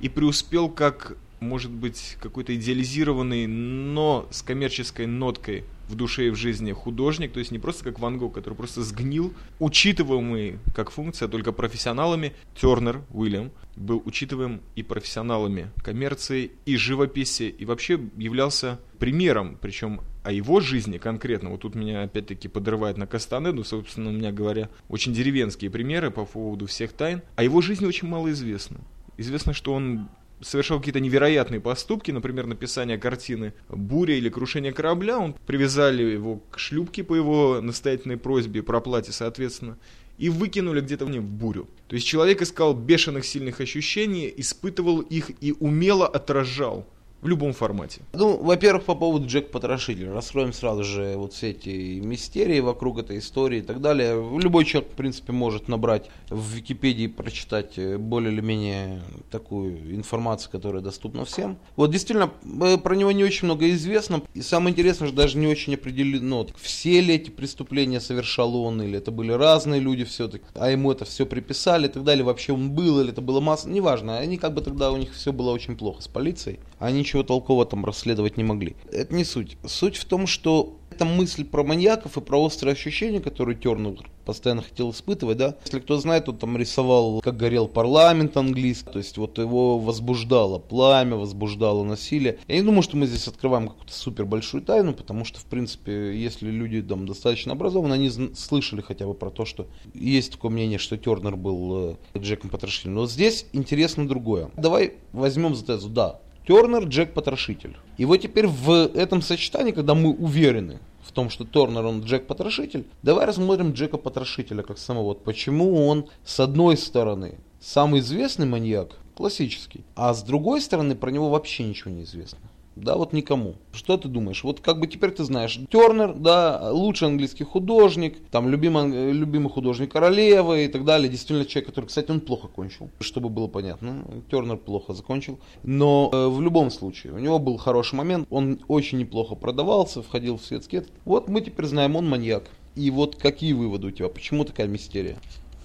и 0.00 0.08
преуспел 0.08 0.68
как, 0.68 1.16
может 1.40 1.70
быть, 1.70 2.16
какой-то 2.20 2.54
идеализированный, 2.54 3.46
но 3.46 4.26
с 4.30 4.42
коммерческой 4.42 5.06
ноткой 5.06 5.64
в 5.88 5.94
душе 5.94 6.26
и 6.26 6.30
в 6.30 6.36
жизни 6.36 6.72
художник, 6.72 7.32
то 7.32 7.38
есть 7.38 7.50
не 7.50 7.58
просто 7.58 7.84
как 7.84 7.98
Ван 7.98 8.18
Гог, 8.18 8.34
который 8.34 8.54
просто 8.54 8.82
сгнил, 8.82 9.32
учитываемый 9.58 10.58
как 10.74 10.90
функция 10.90 11.28
только 11.28 11.50
профессионалами, 11.52 12.34
Тернер 12.54 13.02
Уильям 13.10 13.50
был 13.74 14.02
учитываем 14.04 14.60
и 14.76 14.82
профессионалами 14.82 15.70
коммерции, 15.82 16.52
и 16.66 16.76
живописи, 16.76 17.54
и 17.58 17.64
вообще 17.64 17.98
являлся 18.16 18.78
примером, 18.98 19.56
причем 19.60 20.00
о 20.22 20.32
его 20.32 20.60
жизни 20.60 20.98
конкретно, 20.98 21.50
вот 21.50 21.60
тут 21.60 21.74
меня 21.74 22.02
опять-таки 22.02 22.48
подрывает 22.48 22.96
на 22.96 23.06
Кастанеду, 23.06 23.64
собственно, 23.64 24.10
у 24.10 24.12
меня 24.12 24.32
говоря, 24.32 24.68
очень 24.88 25.12
деревенские 25.14 25.70
примеры 25.70 26.10
по 26.10 26.24
поводу 26.24 26.66
всех 26.66 26.92
тайн, 26.92 27.22
о 27.36 27.42
его 27.42 27.60
жизни 27.60 27.86
очень 27.86 28.08
мало 28.08 28.30
известно. 28.30 28.78
Известно, 29.16 29.52
что 29.52 29.74
он 29.74 30.08
совершал 30.40 30.78
какие-то 30.78 31.00
невероятные 31.00 31.60
поступки, 31.60 32.10
например, 32.10 32.46
написание 32.46 32.98
картины 32.98 33.54
«Буря» 33.68 34.14
или 34.16 34.28
«Крушение 34.28 34.72
корабля», 34.72 35.18
он 35.18 35.34
привязали 35.46 36.02
его 36.02 36.36
к 36.50 36.58
шлюпке 36.58 37.02
по 37.02 37.14
его 37.14 37.60
настоятельной 37.60 38.16
просьбе, 38.16 38.62
проплате, 38.62 39.12
соответственно, 39.12 39.78
и 40.16 40.28
выкинули 40.28 40.80
где-то 40.80 41.06
в 41.06 41.22
бурю. 41.22 41.68
То 41.86 41.94
есть 41.94 42.06
человек 42.06 42.42
искал 42.42 42.74
бешеных 42.74 43.24
сильных 43.24 43.60
ощущений, 43.60 44.32
испытывал 44.36 45.00
их 45.00 45.30
и 45.40 45.54
умело 45.58 46.06
отражал 46.06 46.86
в 47.20 47.28
любом 47.28 47.52
формате. 47.52 48.02
Ну, 48.12 48.36
во-первых, 48.36 48.84
по 48.84 48.94
поводу 48.94 49.26
Джек 49.26 49.50
Потрошителя. 49.50 50.12
Раскроем 50.12 50.52
сразу 50.52 50.84
же 50.84 51.14
вот 51.16 51.32
все 51.32 51.50
эти 51.50 51.98
мистерии 52.00 52.60
вокруг 52.60 52.98
этой 52.98 53.18
истории 53.18 53.58
и 53.58 53.62
так 53.62 53.80
далее. 53.80 54.14
Любой 54.38 54.64
человек, 54.64 54.92
в 54.92 54.94
принципе, 54.94 55.32
может 55.32 55.68
набрать 55.68 56.10
в 56.30 56.54
Википедии, 56.54 57.08
прочитать 57.08 57.76
э, 57.76 57.98
более 57.98 58.32
или 58.32 58.40
менее 58.40 59.02
такую 59.30 59.94
информацию, 59.96 60.50
которая 60.52 60.80
доступна 60.80 61.24
всем. 61.24 61.58
Вот 61.76 61.90
действительно, 61.90 62.30
э, 62.62 62.78
про 62.78 62.94
него 62.94 63.10
не 63.10 63.24
очень 63.24 63.46
много 63.46 63.68
известно. 63.70 64.22
И 64.34 64.42
самое 64.42 64.72
интересное, 64.72 65.08
что 65.08 65.16
даже 65.16 65.38
не 65.38 65.48
очень 65.48 65.74
определено, 65.74 66.46
все 66.60 67.00
ли 67.00 67.14
эти 67.14 67.30
преступления 67.30 68.00
совершал 68.00 68.54
он, 68.56 68.80
или 68.82 68.98
это 68.98 69.10
были 69.10 69.32
разные 69.32 69.80
люди 69.80 70.04
все-таки, 70.04 70.44
а 70.54 70.70
ему 70.70 70.92
это 70.92 71.04
все 71.04 71.26
приписали 71.26 71.86
и 71.86 71.90
так 71.90 72.04
далее. 72.04 72.24
Вообще 72.24 72.52
он 72.52 72.70
был, 72.70 73.00
или 73.00 73.10
это 73.10 73.20
было 73.20 73.40
масса, 73.40 73.68
неважно. 73.68 74.18
Они 74.18 74.36
как 74.36 74.54
бы 74.54 74.60
тогда 74.60 74.92
у 74.92 74.96
них 74.96 75.12
все 75.12 75.32
было 75.32 75.50
очень 75.50 75.76
плохо 75.76 76.02
с 76.02 76.08
полицией. 76.08 76.60
Они 76.78 77.04
ничего 77.08 77.22
толкового 77.22 77.64
там 77.64 77.84
расследовать 77.84 78.36
не 78.36 78.44
могли. 78.44 78.76
Это 78.92 79.14
не 79.14 79.24
суть. 79.24 79.56
Суть 79.64 79.96
в 79.96 80.04
том, 80.04 80.26
что 80.26 80.78
эта 80.90 81.04
мысль 81.04 81.44
про 81.44 81.62
маньяков 81.64 82.16
и 82.16 82.20
про 82.20 82.42
острые 82.42 82.72
ощущения, 82.72 83.20
которые 83.20 83.56
Тернер 83.56 84.10
постоянно 84.24 84.62
хотел 84.62 84.90
испытывать, 84.90 85.38
да. 85.38 85.56
Если 85.64 85.80
кто 85.80 85.96
знает, 85.96 86.28
он 86.28 86.36
там 86.36 86.56
рисовал, 86.56 87.20
как 87.20 87.36
горел 87.36 87.66
парламент 87.66 88.36
английский, 88.36 88.90
то 88.90 88.98
есть 88.98 89.16
вот 89.16 89.38
его 89.38 89.78
возбуждало 89.78 90.58
пламя, 90.58 91.16
возбуждало 91.16 91.84
насилие. 91.84 92.38
Я 92.46 92.56
не 92.56 92.62
думаю, 92.62 92.82
что 92.82 92.96
мы 92.96 93.06
здесь 93.06 93.28
открываем 93.28 93.68
какую-то 93.68 93.94
супер 93.94 94.26
большую 94.26 94.62
тайну, 94.62 94.92
потому 94.92 95.24
что, 95.24 95.38
в 95.38 95.44
принципе, 95.44 96.14
если 96.20 96.50
люди 96.50 96.82
там 96.82 97.06
достаточно 97.06 97.52
образованы, 97.52 97.94
они 97.94 98.10
слышали 98.34 98.82
хотя 98.82 99.06
бы 99.06 99.14
про 99.14 99.30
то, 99.30 99.44
что 99.44 99.68
есть 99.94 100.32
такое 100.32 100.50
мнение, 100.50 100.78
что 100.78 100.98
Тернер 100.98 101.36
был 101.36 101.96
э, 102.14 102.18
Джеком 102.18 102.50
Потрошителем. 102.50 102.94
Но 102.94 103.06
здесь 103.06 103.46
интересно 103.52 104.06
другое. 104.06 104.50
Давай 104.56 104.94
возьмем 105.12 105.54
за 105.54 105.64
тезу, 105.64 105.88
да, 105.88 106.20
Тернер 106.48 106.84
Джек 106.84 107.12
Потрошитель. 107.12 107.76
И 107.98 108.06
вот 108.06 108.16
теперь 108.16 108.46
в 108.46 108.70
этом 108.94 109.20
сочетании, 109.20 109.72
когда 109.72 109.94
мы 109.94 110.14
уверены, 110.14 110.78
в 111.02 111.12
том, 111.12 111.28
что 111.28 111.44
Торнер 111.44 111.84
он 111.84 112.00
Джек 112.00 112.26
Потрошитель, 112.26 112.86
давай 113.02 113.26
рассмотрим 113.26 113.72
Джека 113.72 113.98
Потрошителя 113.98 114.62
как 114.62 114.78
самого. 114.78 115.12
Почему 115.12 115.86
он 115.86 116.06
с 116.24 116.40
одной 116.40 116.78
стороны 116.78 117.38
самый 117.60 118.00
известный 118.00 118.46
маньяк, 118.46 118.96
классический, 119.14 119.84
а 119.94 120.14
с 120.14 120.22
другой 120.22 120.62
стороны 120.62 120.94
про 120.94 121.10
него 121.10 121.28
вообще 121.28 121.64
ничего 121.64 121.90
не 121.90 122.04
известно. 122.04 122.38
Да, 122.82 122.96
вот 122.96 123.12
никому. 123.12 123.56
Что 123.72 123.96
ты 123.96 124.08
думаешь? 124.08 124.44
Вот 124.44 124.60
как 124.60 124.78
бы 124.80 124.86
теперь 124.86 125.10
ты 125.10 125.24
знаешь, 125.24 125.58
Тернер, 125.70 126.14
да, 126.14 126.70
лучший 126.72 127.08
английский 127.08 127.44
художник, 127.44 128.18
там 128.30 128.48
любимый, 128.48 129.12
любимый 129.12 129.50
художник 129.50 129.92
королевы 129.92 130.64
и 130.64 130.68
так 130.68 130.84
далее. 130.84 131.08
Действительно 131.08 131.44
человек, 131.44 131.68
который, 131.68 131.86
кстати, 131.86 132.10
он 132.10 132.20
плохо 132.20 132.48
кончил, 132.48 132.90
чтобы 133.00 133.28
было 133.28 133.48
понятно. 133.48 134.04
Тернер 134.30 134.56
плохо 134.56 134.92
закончил. 134.92 135.38
Но 135.62 136.10
э, 136.12 136.28
в 136.28 136.40
любом 136.40 136.70
случае, 136.70 137.12
у 137.12 137.18
него 137.18 137.38
был 137.38 137.56
хороший 137.56 137.94
момент, 137.94 138.26
он 138.30 138.60
очень 138.68 138.98
неплохо 138.98 139.34
продавался, 139.34 140.02
входил 140.02 140.38
в 140.38 140.44
светский. 140.44 140.82
Вот 141.04 141.28
мы 141.28 141.40
теперь 141.40 141.66
знаем, 141.66 141.96
он 141.96 142.08
маньяк. 142.08 142.44
И 142.76 142.90
вот 142.90 143.16
какие 143.16 143.54
выводы 143.54 143.88
у 143.88 143.90
тебя? 143.90 144.08
Почему 144.08 144.44
такая 144.44 144.68
мистерия? 144.68 145.16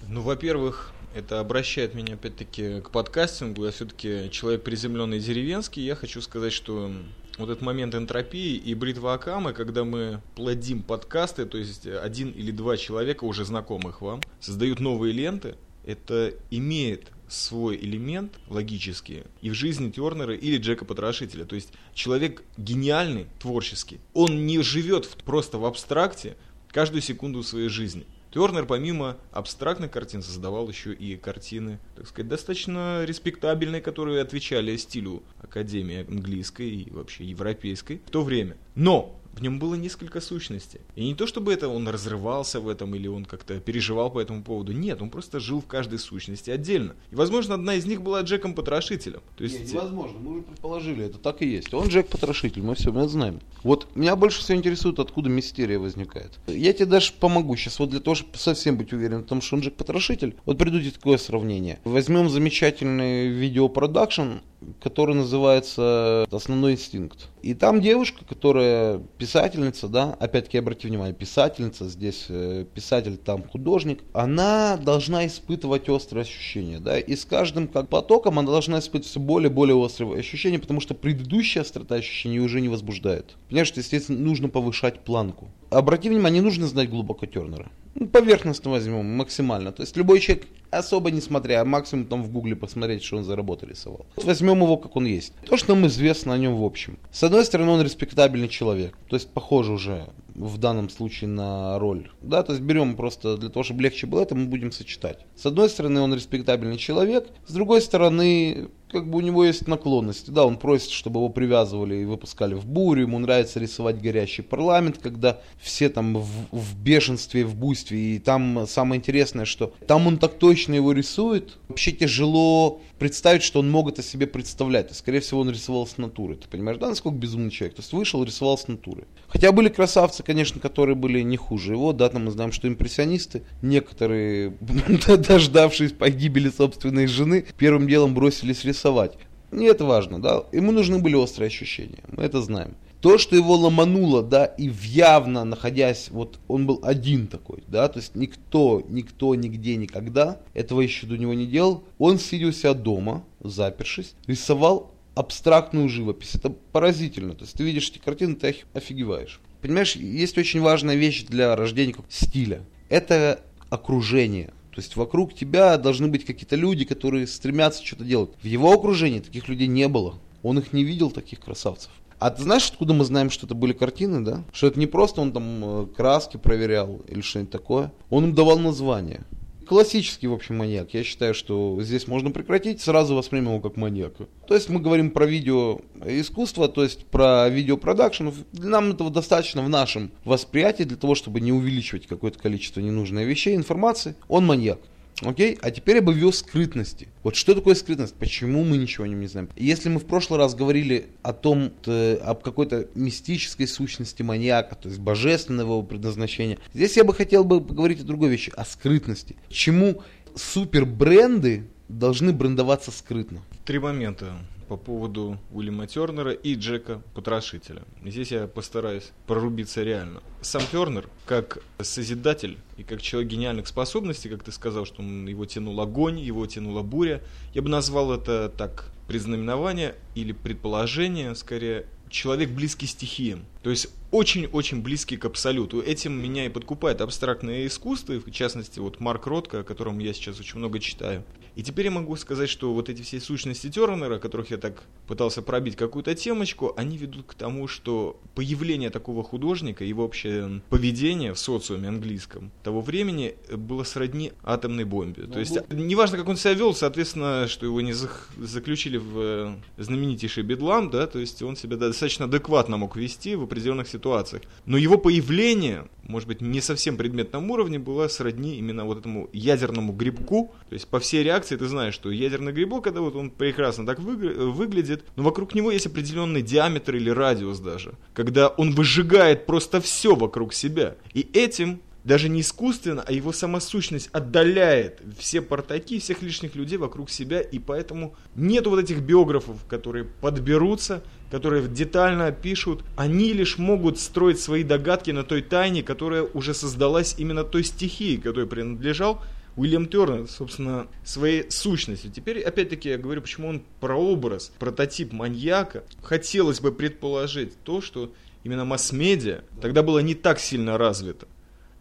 Ну, 0.08 0.20
во-первых, 0.20 0.93
это 1.14 1.40
обращает 1.40 1.94
меня 1.94 2.14
опять-таки 2.14 2.80
к 2.80 2.90
подкастингу. 2.90 3.64
Я 3.64 3.70
все-таки 3.70 4.28
человек 4.30 4.64
приземленный 4.64 5.20
деревенский. 5.20 5.82
Я 5.82 5.94
хочу 5.94 6.20
сказать, 6.20 6.52
что 6.52 6.90
вот 7.38 7.50
этот 7.50 7.62
момент 7.62 7.94
энтропии 7.94 8.56
и 8.56 8.74
бритва 8.74 9.14
Акамы, 9.14 9.52
когда 9.52 9.84
мы 9.84 10.20
плодим 10.34 10.82
подкасты, 10.82 11.46
то 11.46 11.56
есть 11.56 11.86
один 11.86 12.30
или 12.30 12.50
два 12.50 12.76
человека, 12.76 13.24
уже 13.24 13.44
знакомых 13.44 14.00
вам, 14.00 14.20
создают 14.40 14.80
новые 14.80 15.12
ленты, 15.12 15.54
это 15.84 16.34
имеет 16.50 17.12
свой 17.28 17.76
элемент 17.76 18.32
логический 18.48 19.22
и 19.40 19.50
в 19.50 19.54
жизни 19.54 19.90
Тернера 19.90 20.34
или 20.34 20.58
Джека 20.58 20.84
Потрошителя. 20.84 21.44
То 21.44 21.54
есть 21.54 21.72
человек 21.94 22.42
гениальный, 22.56 23.26
творческий. 23.40 24.00
Он 24.12 24.46
не 24.46 24.62
живет 24.62 25.08
просто 25.24 25.58
в 25.58 25.64
абстракте 25.64 26.36
каждую 26.70 27.02
секунду 27.02 27.42
своей 27.42 27.68
жизни. 27.68 28.04
Тернер 28.34 28.66
помимо 28.66 29.16
абстрактных 29.30 29.92
картин 29.92 30.20
создавал 30.20 30.68
еще 30.68 30.92
и 30.92 31.16
картины, 31.16 31.78
так 31.94 32.08
сказать, 32.08 32.28
достаточно 32.28 33.04
респектабельные, 33.04 33.80
которые 33.80 34.20
отвечали 34.20 34.76
стилю 34.76 35.22
Академии 35.40 36.04
английской 36.08 36.68
и 36.68 36.90
вообще 36.90 37.22
европейской 37.22 38.02
в 38.04 38.10
то 38.10 38.24
время. 38.24 38.56
Но 38.74 39.14
в 39.36 39.42
нем 39.42 39.58
было 39.58 39.74
несколько 39.74 40.20
сущностей. 40.20 40.80
И 40.94 41.04
не 41.04 41.14
то 41.14 41.26
чтобы 41.26 41.52
это 41.52 41.68
он 41.68 41.88
разрывался 41.88 42.60
в 42.60 42.68
этом 42.68 42.94
или 42.94 43.08
он 43.08 43.24
как-то 43.24 43.60
переживал 43.60 44.10
по 44.10 44.20
этому 44.20 44.42
поводу. 44.42 44.72
Нет, 44.72 45.02
он 45.02 45.10
просто 45.10 45.40
жил 45.40 45.60
в 45.60 45.66
каждой 45.66 45.98
сущности 45.98 46.50
отдельно. 46.50 46.94
И, 47.10 47.14
возможно, 47.14 47.54
одна 47.54 47.74
из 47.74 47.86
них 47.86 48.02
была 48.02 48.22
Джеком 48.22 48.54
Потрошителем. 48.54 49.20
То 49.36 49.44
есть... 49.44 49.58
Нет, 49.58 49.72
невозможно, 49.72 50.18
мы 50.18 50.32
уже 50.32 50.42
предположили, 50.42 51.04
это 51.04 51.18
так 51.18 51.42
и 51.42 51.46
есть. 51.46 51.72
Он 51.74 51.88
Джек 51.88 52.08
Потрошитель, 52.08 52.62
мы 52.62 52.74
все, 52.74 52.92
мы 52.92 53.00
это 53.00 53.08
знаем. 53.08 53.40
Вот 53.62 53.88
меня 53.94 54.16
больше 54.16 54.40
всего 54.40 54.58
интересует, 54.58 54.98
откуда 54.98 55.28
мистерия 55.28 55.78
возникает. 55.78 56.38
Я 56.46 56.72
тебе 56.72 56.86
даже 56.86 57.12
помогу 57.12 57.56
сейчас, 57.56 57.78
вот 57.78 57.90
для 57.90 58.00
того, 58.00 58.14
чтобы 58.14 58.36
совсем 58.36 58.76
быть 58.76 58.92
уверен 58.92 59.22
в 59.22 59.26
том, 59.26 59.40
что 59.40 59.56
он 59.56 59.62
Джек 59.62 59.74
Потрошитель. 59.74 60.36
Вот 60.44 60.58
придут 60.58 60.94
такое 60.94 61.18
сравнение. 61.18 61.80
Возьмем 61.84 62.28
замечательный 62.28 63.28
видеопродакшн 63.28 64.38
который 64.82 65.14
называется 65.14 66.26
«Основной 66.30 66.72
инстинкт». 66.72 67.28
И 67.42 67.54
там 67.54 67.80
девушка, 67.80 68.24
которая 68.24 68.98
писательница, 69.18 69.88
да, 69.88 70.16
опять-таки 70.18 70.58
обрати 70.58 70.88
внимание, 70.88 71.14
писательница, 71.14 71.88
здесь 71.88 72.26
э, 72.28 72.64
писатель, 72.72 73.16
там 73.16 73.42
художник, 73.42 74.02
она 74.12 74.76
должна 74.76 75.26
испытывать 75.26 75.88
острые 75.88 76.22
ощущения, 76.22 76.78
да, 76.78 76.98
и 76.98 77.14
с 77.14 77.24
каждым 77.24 77.68
как 77.68 77.88
потоком 77.88 78.38
она 78.38 78.50
должна 78.50 78.78
испытывать 78.78 79.08
все 79.08 79.20
более 79.20 79.50
и 79.50 79.52
более 79.52 79.76
острые 79.76 80.18
ощущения, 80.18 80.58
потому 80.58 80.80
что 80.80 80.94
предыдущая 80.94 81.62
острота 81.62 81.96
ощущений 81.96 82.40
уже 82.40 82.60
не 82.60 82.68
возбуждает. 82.68 83.36
Понимаешь, 83.48 83.68
что, 83.68 83.80
естественно, 83.80 84.18
нужно 84.18 84.48
повышать 84.48 85.00
планку. 85.00 85.50
Обрати 85.70 86.08
внимание, 86.08 86.40
не 86.40 86.44
нужно 86.44 86.66
знать 86.66 86.88
глубоко 86.88 87.26
Тернера. 87.26 87.70
Ну, 87.94 88.08
поверхностно 88.08 88.70
возьмем, 88.70 89.06
максимально. 89.16 89.70
То 89.70 89.82
есть 89.82 89.96
любой 89.96 90.20
человек, 90.20 90.46
особо 90.78 91.10
не 91.10 91.20
смотря, 91.20 91.60
а 91.60 91.64
максимум 91.64 92.06
там 92.06 92.22
в 92.22 92.30
гугле 92.30 92.56
посмотреть, 92.56 93.02
что 93.02 93.16
он 93.16 93.24
за 93.24 93.36
работу 93.36 93.66
рисовал. 93.66 94.06
Вот 94.16 94.24
возьмем 94.24 94.62
его, 94.62 94.76
как 94.76 94.96
он 94.96 95.06
есть. 95.06 95.32
То, 95.46 95.56
что 95.56 95.74
нам 95.74 95.86
известно 95.86 96.34
о 96.34 96.38
нем 96.38 96.56
в 96.56 96.64
общем. 96.64 96.98
С 97.12 97.22
одной 97.22 97.44
стороны, 97.44 97.70
он 97.70 97.82
респектабельный 97.82 98.48
человек. 98.48 98.96
То 99.08 99.16
есть 99.16 99.28
похож 99.28 99.68
уже 99.68 100.06
в 100.34 100.58
данном 100.58 100.88
случае 100.90 101.28
на 101.28 101.78
роль. 101.78 102.10
Да, 102.22 102.42
то 102.42 102.52
есть 102.52 102.64
берем 102.64 102.96
просто 102.96 103.36
для 103.36 103.48
того, 103.48 103.62
чтобы 103.62 103.82
легче 103.82 104.06
было 104.06 104.22
это, 104.22 104.34
мы 104.34 104.46
будем 104.46 104.72
сочетать. 104.72 105.26
С 105.36 105.46
одной 105.46 105.68
стороны, 105.68 106.00
он 106.00 106.14
респектабельный 106.14 106.76
человек. 106.76 107.28
С 107.46 107.52
другой 107.52 107.80
стороны, 107.80 108.68
как 108.90 109.08
бы 109.08 109.18
у 109.18 109.20
него 109.20 109.44
есть 109.44 109.66
наклонности. 109.66 110.30
Да, 110.30 110.44
он 110.44 110.56
просит, 110.56 110.90
чтобы 110.90 111.18
его 111.18 111.28
привязывали 111.28 111.96
и 111.96 112.04
выпускали 112.04 112.54
в 112.54 112.66
бурю. 112.66 113.02
Ему 113.02 113.18
нравится 113.18 113.60
рисовать 113.60 114.00
горящий 114.00 114.42
парламент, 114.42 114.98
когда 115.02 115.40
все 115.60 115.88
там 115.88 116.16
в, 116.16 116.28
в 116.52 116.80
бешенстве, 116.80 117.44
в 117.44 117.56
буйстве. 117.56 118.16
И 118.16 118.18
там 118.18 118.66
самое 118.68 118.98
интересное, 118.98 119.44
что 119.44 119.72
там 119.86 120.06
он 120.06 120.18
так 120.18 120.34
точно 120.34 120.74
его 120.74 120.92
рисует. 120.92 121.58
Вообще 121.68 121.92
тяжело 121.92 122.80
представить, 122.98 123.42
что 123.42 123.60
он 123.60 123.70
мог 123.70 123.88
это 123.88 124.02
себе 124.02 124.26
представлять. 124.26 124.90
И, 124.90 124.94
скорее 124.94 125.20
всего, 125.20 125.40
он 125.40 125.50
рисовал 125.50 125.86
с 125.86 125.98
натуры. 125.98 126.36
Ты 126.36 126.48
понимаешь, 126.48 126.78
да, 126.78 126.88
насколько 126.88 127.16
безумный 127.18 127.50
человек? 127.50 127.76
То 127.76 127.82
есть 127.82 127.92
вышел, 127.92 128.22
рисовал 128.24 128.58
с 128.58 128.68
натуры. 128.68 129.04
Хотя 129.28 129.52
были 129.52 129.68
красавцы, 129.68 130.22
конечно, 130.22 130.60
которые 130.60 130.94
были 130.94 131.20
не 131.20 131.36
хуже 131.36 131.72
его. 131.72 131.92
Да, 131.92 132.08
там 132.08 132.24
мы 132.24 132.30
знаем, 132.30 132.52
что 132.52 132.68
импрессионисты, 132.68 133.42
некоторые, 133.62 134.56
дождавшись 135.28 135.92
погибели 135.92 136.50
собственной 136.50 137.06
жены, 137.06 137.46
первым 137.58 137.88
делом 137.88 138.14
бросились 138.14 138.64
рисовать. 138.64 139.18
Не 139.50 139.66
это 139.66 139.84
важно, 139.84 140.20
да. 140.20 140.44
Ему 140.52 140.72
нужны 140.72 140.98
были 140.98 141.14
острые 141.14 141.46
ощущения, 141.46 142.00
мы 142.08 142.24
это 142.24 142.42
знаем. 142.42 142.74
То, 143.04 143.18
что 143.18 143.36
его 143.36 143.54
ломануло, 143.54 144.22
да, 144.22 144.46
и 144.46 144.70
явно 144.82 145.44
находясь, 145.44 146.08
вот 146.08 146.38
он 146.48 146.66
был 146.66 146.80
один 146.82 147.26
такой, 147.26 147.62
да, 147.66 147.86
то 147.88 147.98
есть 147.98 148.14
никто, 148.14 148.82
никто, 148.88 149.34
нигде, 149.34 149.76
никогда 149.76 150.40
этого 150.54 150.80
еще 150.80 151.06
до 151.06 151.18
него 151.18 151.34
не 151.34 151.44
делал. 151.44 151.84
Он, 151.98 152.18
сидя 152.18 152.46
у 152.46 152.52
себя 152.52 152.72
дома, 152.72 153.22
запершись, 153.40 154.14
рисовал 154.26 154.94
абстрактную 155.14 155.90
живопись. 155.90 156.34
Это 156.34 156.48
поразительно. 156.48 157.34
То 157.34 157.44
есть 157.44 157.52
ты 157.52 157.62
видишь 157.62 157.90
эти 157.90 157.98
картины, 157.98 158.36
ты 158.36 158.56
офигеваешь. 158.72 159.38
Понимаешь, 159.60 159.96
есть 159.96 160.38
очень 160.38 160.62
важная 160.62 160.94
вещь 160.94 161.26
для 161.26 161.54
рождения 161.54 161.94
стиля. 162.08 162.62
Это 162.88 163.42
окружение. 163.68 164.54
То 164.74 164.80
есть 164.80 164.96
вокруг 164.96 165.34
тебя 165.34 165.76
должны 165.76 166.08
быть 166.08 166.24
какие-то 166.24 166.56
люди, 166.56 166.86
которые 166.86 167.26
стремятся 167.26 167.84
что-то 167.84 168.04
делать. 168.04 168.30
В 168.40 168.46
его 168.46 168.72
окружении 168.72 169.20
таких 169.20 169.48
людей 169.48 169.66
не 169.66 169.88
было. 169.88 170.14
Он 170.42 170.58
их 170.58 170.72
не 170.72 170.84
видел, 170.84 171.10
таких 171.10 171.40
красавцев. 171.40 171.90
А 172.24 172.30
ты 172.30 172.42
знаешь, 172.42 172.70
откуда 172.70 172.94
мы 172.94 173.04
знаем, 173.04 173.28
что 173.28 173.44
это 173.44 173.54
были 173.54 173.74
картины, 173.74 174.24
да? 174.24 174.44
Что 174.50 174.68
это 174.68 174.80
не 174.80 174.86
просто 174.86 175.20
он 175.20 175.30
там 175.30 175.82
э, 175.82 175.86
краски 175.94 176.38
проверял 176.38 177.02
или 177.06 177.20
что-нибудь 177.20 177.52
такое. 177.52 177.92
Он 178.08 178.24
им 178.24 178.34
давал 178.34 178.58
название. 178.58 179.26
Классический, 179.68 180.26
в 180.26 180.32
общем, 180.32 180.56
маньяк. 180.56 180.94
Я 180.94 181.04
считаю, 181.04 181.34
что 181.34 181.78
здесь 181.82 182.08
можно 182.08 182.30
прекратить, 182.30 182.80
сразу 182.80 183.14
воспримем 183.14 183.50
его 183.50 183.60
как 183.60 183.76
маньяка. 183.76 184.26
То 184.48 184.54
есть 184.54 184.70
мы 184.70 184.80
говорим 184.80 185.10
про 185.10 185.26
видео 185.26 185.82
искусство, 186.02 186.66
то 186.68 186.82
есть 186.82 187.04
про 187.04 187.50
видеопродакшн. 187.50 188.28
Нам 188.54 188.92
этого 188.92 189.10
достаточно 189.10 189.60
в 189.60 189.68
нашем 189.68 190.10
восприятии 190.24 190.84
для 190.84 190.96
того, 190.96 191.14
чтобы 191.14 191.42
не 191.42 191.52
увеличивать 191.52 192.06
какое-то 192.06 192.38
количество 192.38 192.80
ненужной 192.80 193.26
вещей, 193.26 193.54
информации. 193.54 194.16
Он 194.28 194.46
маньяк. 194.46 194.78
Окей? 195.22 195.58
А 195.62 195.70
теперь 195.70 195.98
об 195.98 196.10
его 196.10 196.32
скрытности. 196.32 197.08
Вот 197.22 197.36
что 197.36 197.54
такое 197.54 197.74
скрытность? 197.74 198.14
Почему 198.14 198.64
мы 198.64 198.76
ничего 198.76 199.04
о 199.04 199.08
нем 199.08 199.20
не 199.20 199.26
знаем? 199.26 199.48
Если 199.56 199.88
мы 199.88 200.00
в 200.00 200.06
прошлый 200.06 200.38
раз 200.38 200.54
говорили 200.54 201.06
о 201.22 201.32
том, 201.32 201.70
то, 201.82 202.20
об 202.24 202.42
какой-то 202.42 202.88
мистической 202.94 203.66
сущности 203.66 204.22
маньяка, 204.22 204.74
то 204.74 204.88
есть 204.88 205.00
божественного 205.00 205.82
предназначения, 205.82 206.58
здесь 206.72 206.96
я 206.96 207.04
бы 207.04 207.14
хотел 207.14 207.44
бы 207.44 207.60
поговорить 207.60 208.00
о 208.00 208.04
другой 208.04 208.30
вещи, 208.30 208.52
о 208.56 208.64
скрытности. 208.64 209.36
Почему 209.48 210.02
супер 210.34 210.84
бренды 210.84 211.68
должны 211.88 212.32
брендоваться 212.32 212.90
скрытно? 212.90 213.40
Три 213.64 213.78
момента. 213.78 214.34
По 214.64 214.76
поводу 214.76 215.38
Уильяма 215.52 215.86
Тернера 215.86 216.32
и 216.32 216.54
Джека 216.54 217.02
Потрошителя. 217.14 217.82
Здесь 218.04 218.32
я 218.32 218.46
постараюсь 218.46 219.12
прорубиться 219.26 219.82
реально. 219.82 220.22
Сам 220.40 220.62
Тернер, 220.70 221.08
как 221.26 221.58
созидатель 221.80 222.58
и 222.76 222.82
как 222.82 223.02
человек 223.02 223.30
гениальных 223.30 223.66
способностей, 223.66 224.28
как 224.28 224.42
ты 224.42 224.52
сказал, 224.52 224.86
что 224.86 225.02
он, 225.02 225.26
его 225.26 225.46
тянул 225.46 225.80
огонь, 225.80 226.18
его 226.18 226.46
тянула 226.46 226.82
буря, 226.82 227.22
я 227.52 227.62
бы 227.62 227.68
назвал 227.68 228.12
это 228.12 228.52
так 228.56 228.90
предзнаменование 229.06 229.94
или 230.14 230.32
предположение, 230.32 231.34
скорее, 231.34 231.86
человек 232.08 232.50
близкий 232.50 232.86
стихиям. 232.86 233.44
То 233.62 233.70
есть 233.70 233.88
очень-очень 234.10 234.82
близкий 234.82 235.16
к 235.16 235.24
абсолюту. 235.24 235.80
Этим 235.80 236.12
меня 236.12 236.46
и 236.46 236.48
подкупает 236.48 237.00
абстрактное 237.00 237.66
искусство, 237.66 238.14
в 238.14 238.30
частности, 238.30 238.78
вот 238.78 239.00
Марк 239.00 239.26
Ротко, 239.26 239.60
о 239.60 239.64
котором 239.64 239.98
я 239.98 240.12
сейчас 240.14 240.38
очень 240.40 240.58
много 240.58 240.78
читаю. 240.78 241.24
И 241.56 241.62
теперь 241.62 241.86
я 241.86 241.90
могу 241.90 242.16
сказать, 242.16 242.48
что 242.48 242.72
вот 242.72 242.88
эти 242.88 243.02
все 243.02 243.20
сущности 243.20 243.70
Тернера, 243.70 244.18
которых 244.18 244.50
я 244.50 244.56
так 244.56 244.82
пытался 245.06 245.42
пробить 245.42 245.76
какую-то 245.76 246.14
темочку, 246.14 246.72
они 246.76 246.96
ведут 246.96 247.26
к 247.26 247.34
тому, 247.34 247.68
что 247.68 248.20
появление 248.34 248.90
такого 248.90 249.22
художника, 249.22 249.84
его 249.84 250.04
общее 250.04 250.62
поведение 250.68 251.32
в 251.32 251.38
социуме 251.38 251.88
английском 251.88 252.50
того 252.62 252.80
времени 252.80 253.36
было 253.52 253.84
сродни 253.84 254.32
атомной 254.42 254.84
бомбе. 254.84 255.24
Ну, 255.26 255.32
То 255.32 255.40
есть, 255.40 255.54
был... 255.68 255.76
неважно, 255.78 256.18
как 256.18 256.28
он 256.28 256.36
себя 256.36 256.54
вел, 256.54 256.74
соответственно, 256.74 257.46
что 257.48 257.66
его 257.66 257.80
не 257.80 257.94
заключили 258.36 258.96
в 258.96 259.18
э, 259.18 259.54
знаменитейший 259.78 260.42
бедлам, 260.42 260.90
да, 260.90 261.06
то 261.06 261.18
есть 261.18 261.42
он 261.42 261.56
себя 261.56 261.76
достаточно 261.76 262.24
адекватно 262.24 262.76
мог 262.76 262.96
вести 262.96 263.36
в 263.36 263.44
определенных 263.44 263.88
ситуациях. 263.88 264.42
Но 264.66 264.76
его 264.76 264.98
появление, 264.98 265.88
может 266.02 266.28
быть, 266.28 266.40
не 266.40 266.60
совсем 266.60 266.96
предметном 266.96 267.50
уровне, 267.50 267.78
было 267.78 268.08
сродни 268.08 268.56
именно 268.56 268.84
вот 268.84 268.98
этому 268.98 269.28
ядерному 269.32 269.92
грибку. 269.92 270.54
То 270.68 270.74
есть 270.74 270.88
по 270.88 270.98
всей 270.98 271.22
реакции 271.22 271.43
ты 271.50 271.66
знаешь, 271.66 271.94
что 271.94 272.10
ядерный 272.10 272.52
грибок, 272.52 272.84
когда 272.84 273.00
вот 273.00 273.14
он 273.16 273.30
прекрасно 273.30 273.86
так 273.86 273.98
выглядит, 274.00 275.04
но 275.16 275.22
вокруг 275.22 275.54
него 275.54 275.70
есть 275.70 275.86
определенный 275.86 276.42
диаметр 276.42 276.96
или 276.96 277.10
радиус 277.10 277.58
даже, 277.60 277.94
когда 278.14 278.48
он 278.48 278.74
выжигает 278.74 279.46
просто 279.46 279.80
все 279.80 280.14
вокруг 280.14 280.54
себя. 280.54 280.96
И 281.12 281.28
этим 281.32 281.80
даже 282.04 282.28
не 282.28 282.42
искусственно, 282.42 283.02
а 283.06 283.12
его 283.12 283.32
сама 283.32 283.60
сущность 283.60 284.10
отдаляет 284.12 285.00
все 285.18 285.40
портаки, 285.40 285.98
всех 285.98 286.20
лишних 286.22 286.54
людей 286.54 286.76
вокруг 286.76 287.08
себя, 287.08 287.40
и 287.40 287.58
поэтому 287.58 288.14
нет 288.36 288.66
вот 288.66 288.78
этих 288.78 289.00
биографов, 289.00 289.64
которые 289.66 290.04
подберутся, 290.04 291.02
которые 291.30 291.66
детально 291.66 292.26
опишут, 292.26 292.84
они 292.96 293.32
лишь 293.32 293.56
могут 293.56 293.98
строить 293.98 294.38
свои 294.38 294.62
догадки 294.62 295.10
на 295.10 295.24
той 295.24 295.40
тайне, 295.40 295.82
которая 295.82 296.22
уже 296.22 296.52
создалась 296.52 297.14
именно 297.18 297.42
той 297.42 297.64
стихии, 297.64 298.18
которой 298.18 298.46
принадлежал 298.46 299.22
Уильям 299.56 299.86
Тернер, 299.86 300.28
собственно, 300.28 300.88
своей 301.04 301.50
сущностью. 301.50 302.10
Теперь, 302.10 302.42
опять-таки, 302.42 302.88
я 302.88 302.98
говорю, 302.98 303.22
почему 303.22 303.48
он 303.48 303.62
прообраз, 303.80 304.52
прототип 304.58 305.12
маньяка. 305.12 305.84
Хотелось 306.02 306.60
бы 306.60 306.72
предположить 306.72 307.56
то, 307.62 307.80
что 307.80 308.12
именно 308.42 308.64
масс-медиа 308.64 309.44
тогда 309.60 309.82
было 309.82 310.00
не 310.00 310.14
так 310.14 310.40
сильно 310.40 310.76
развито. 310.76 311.28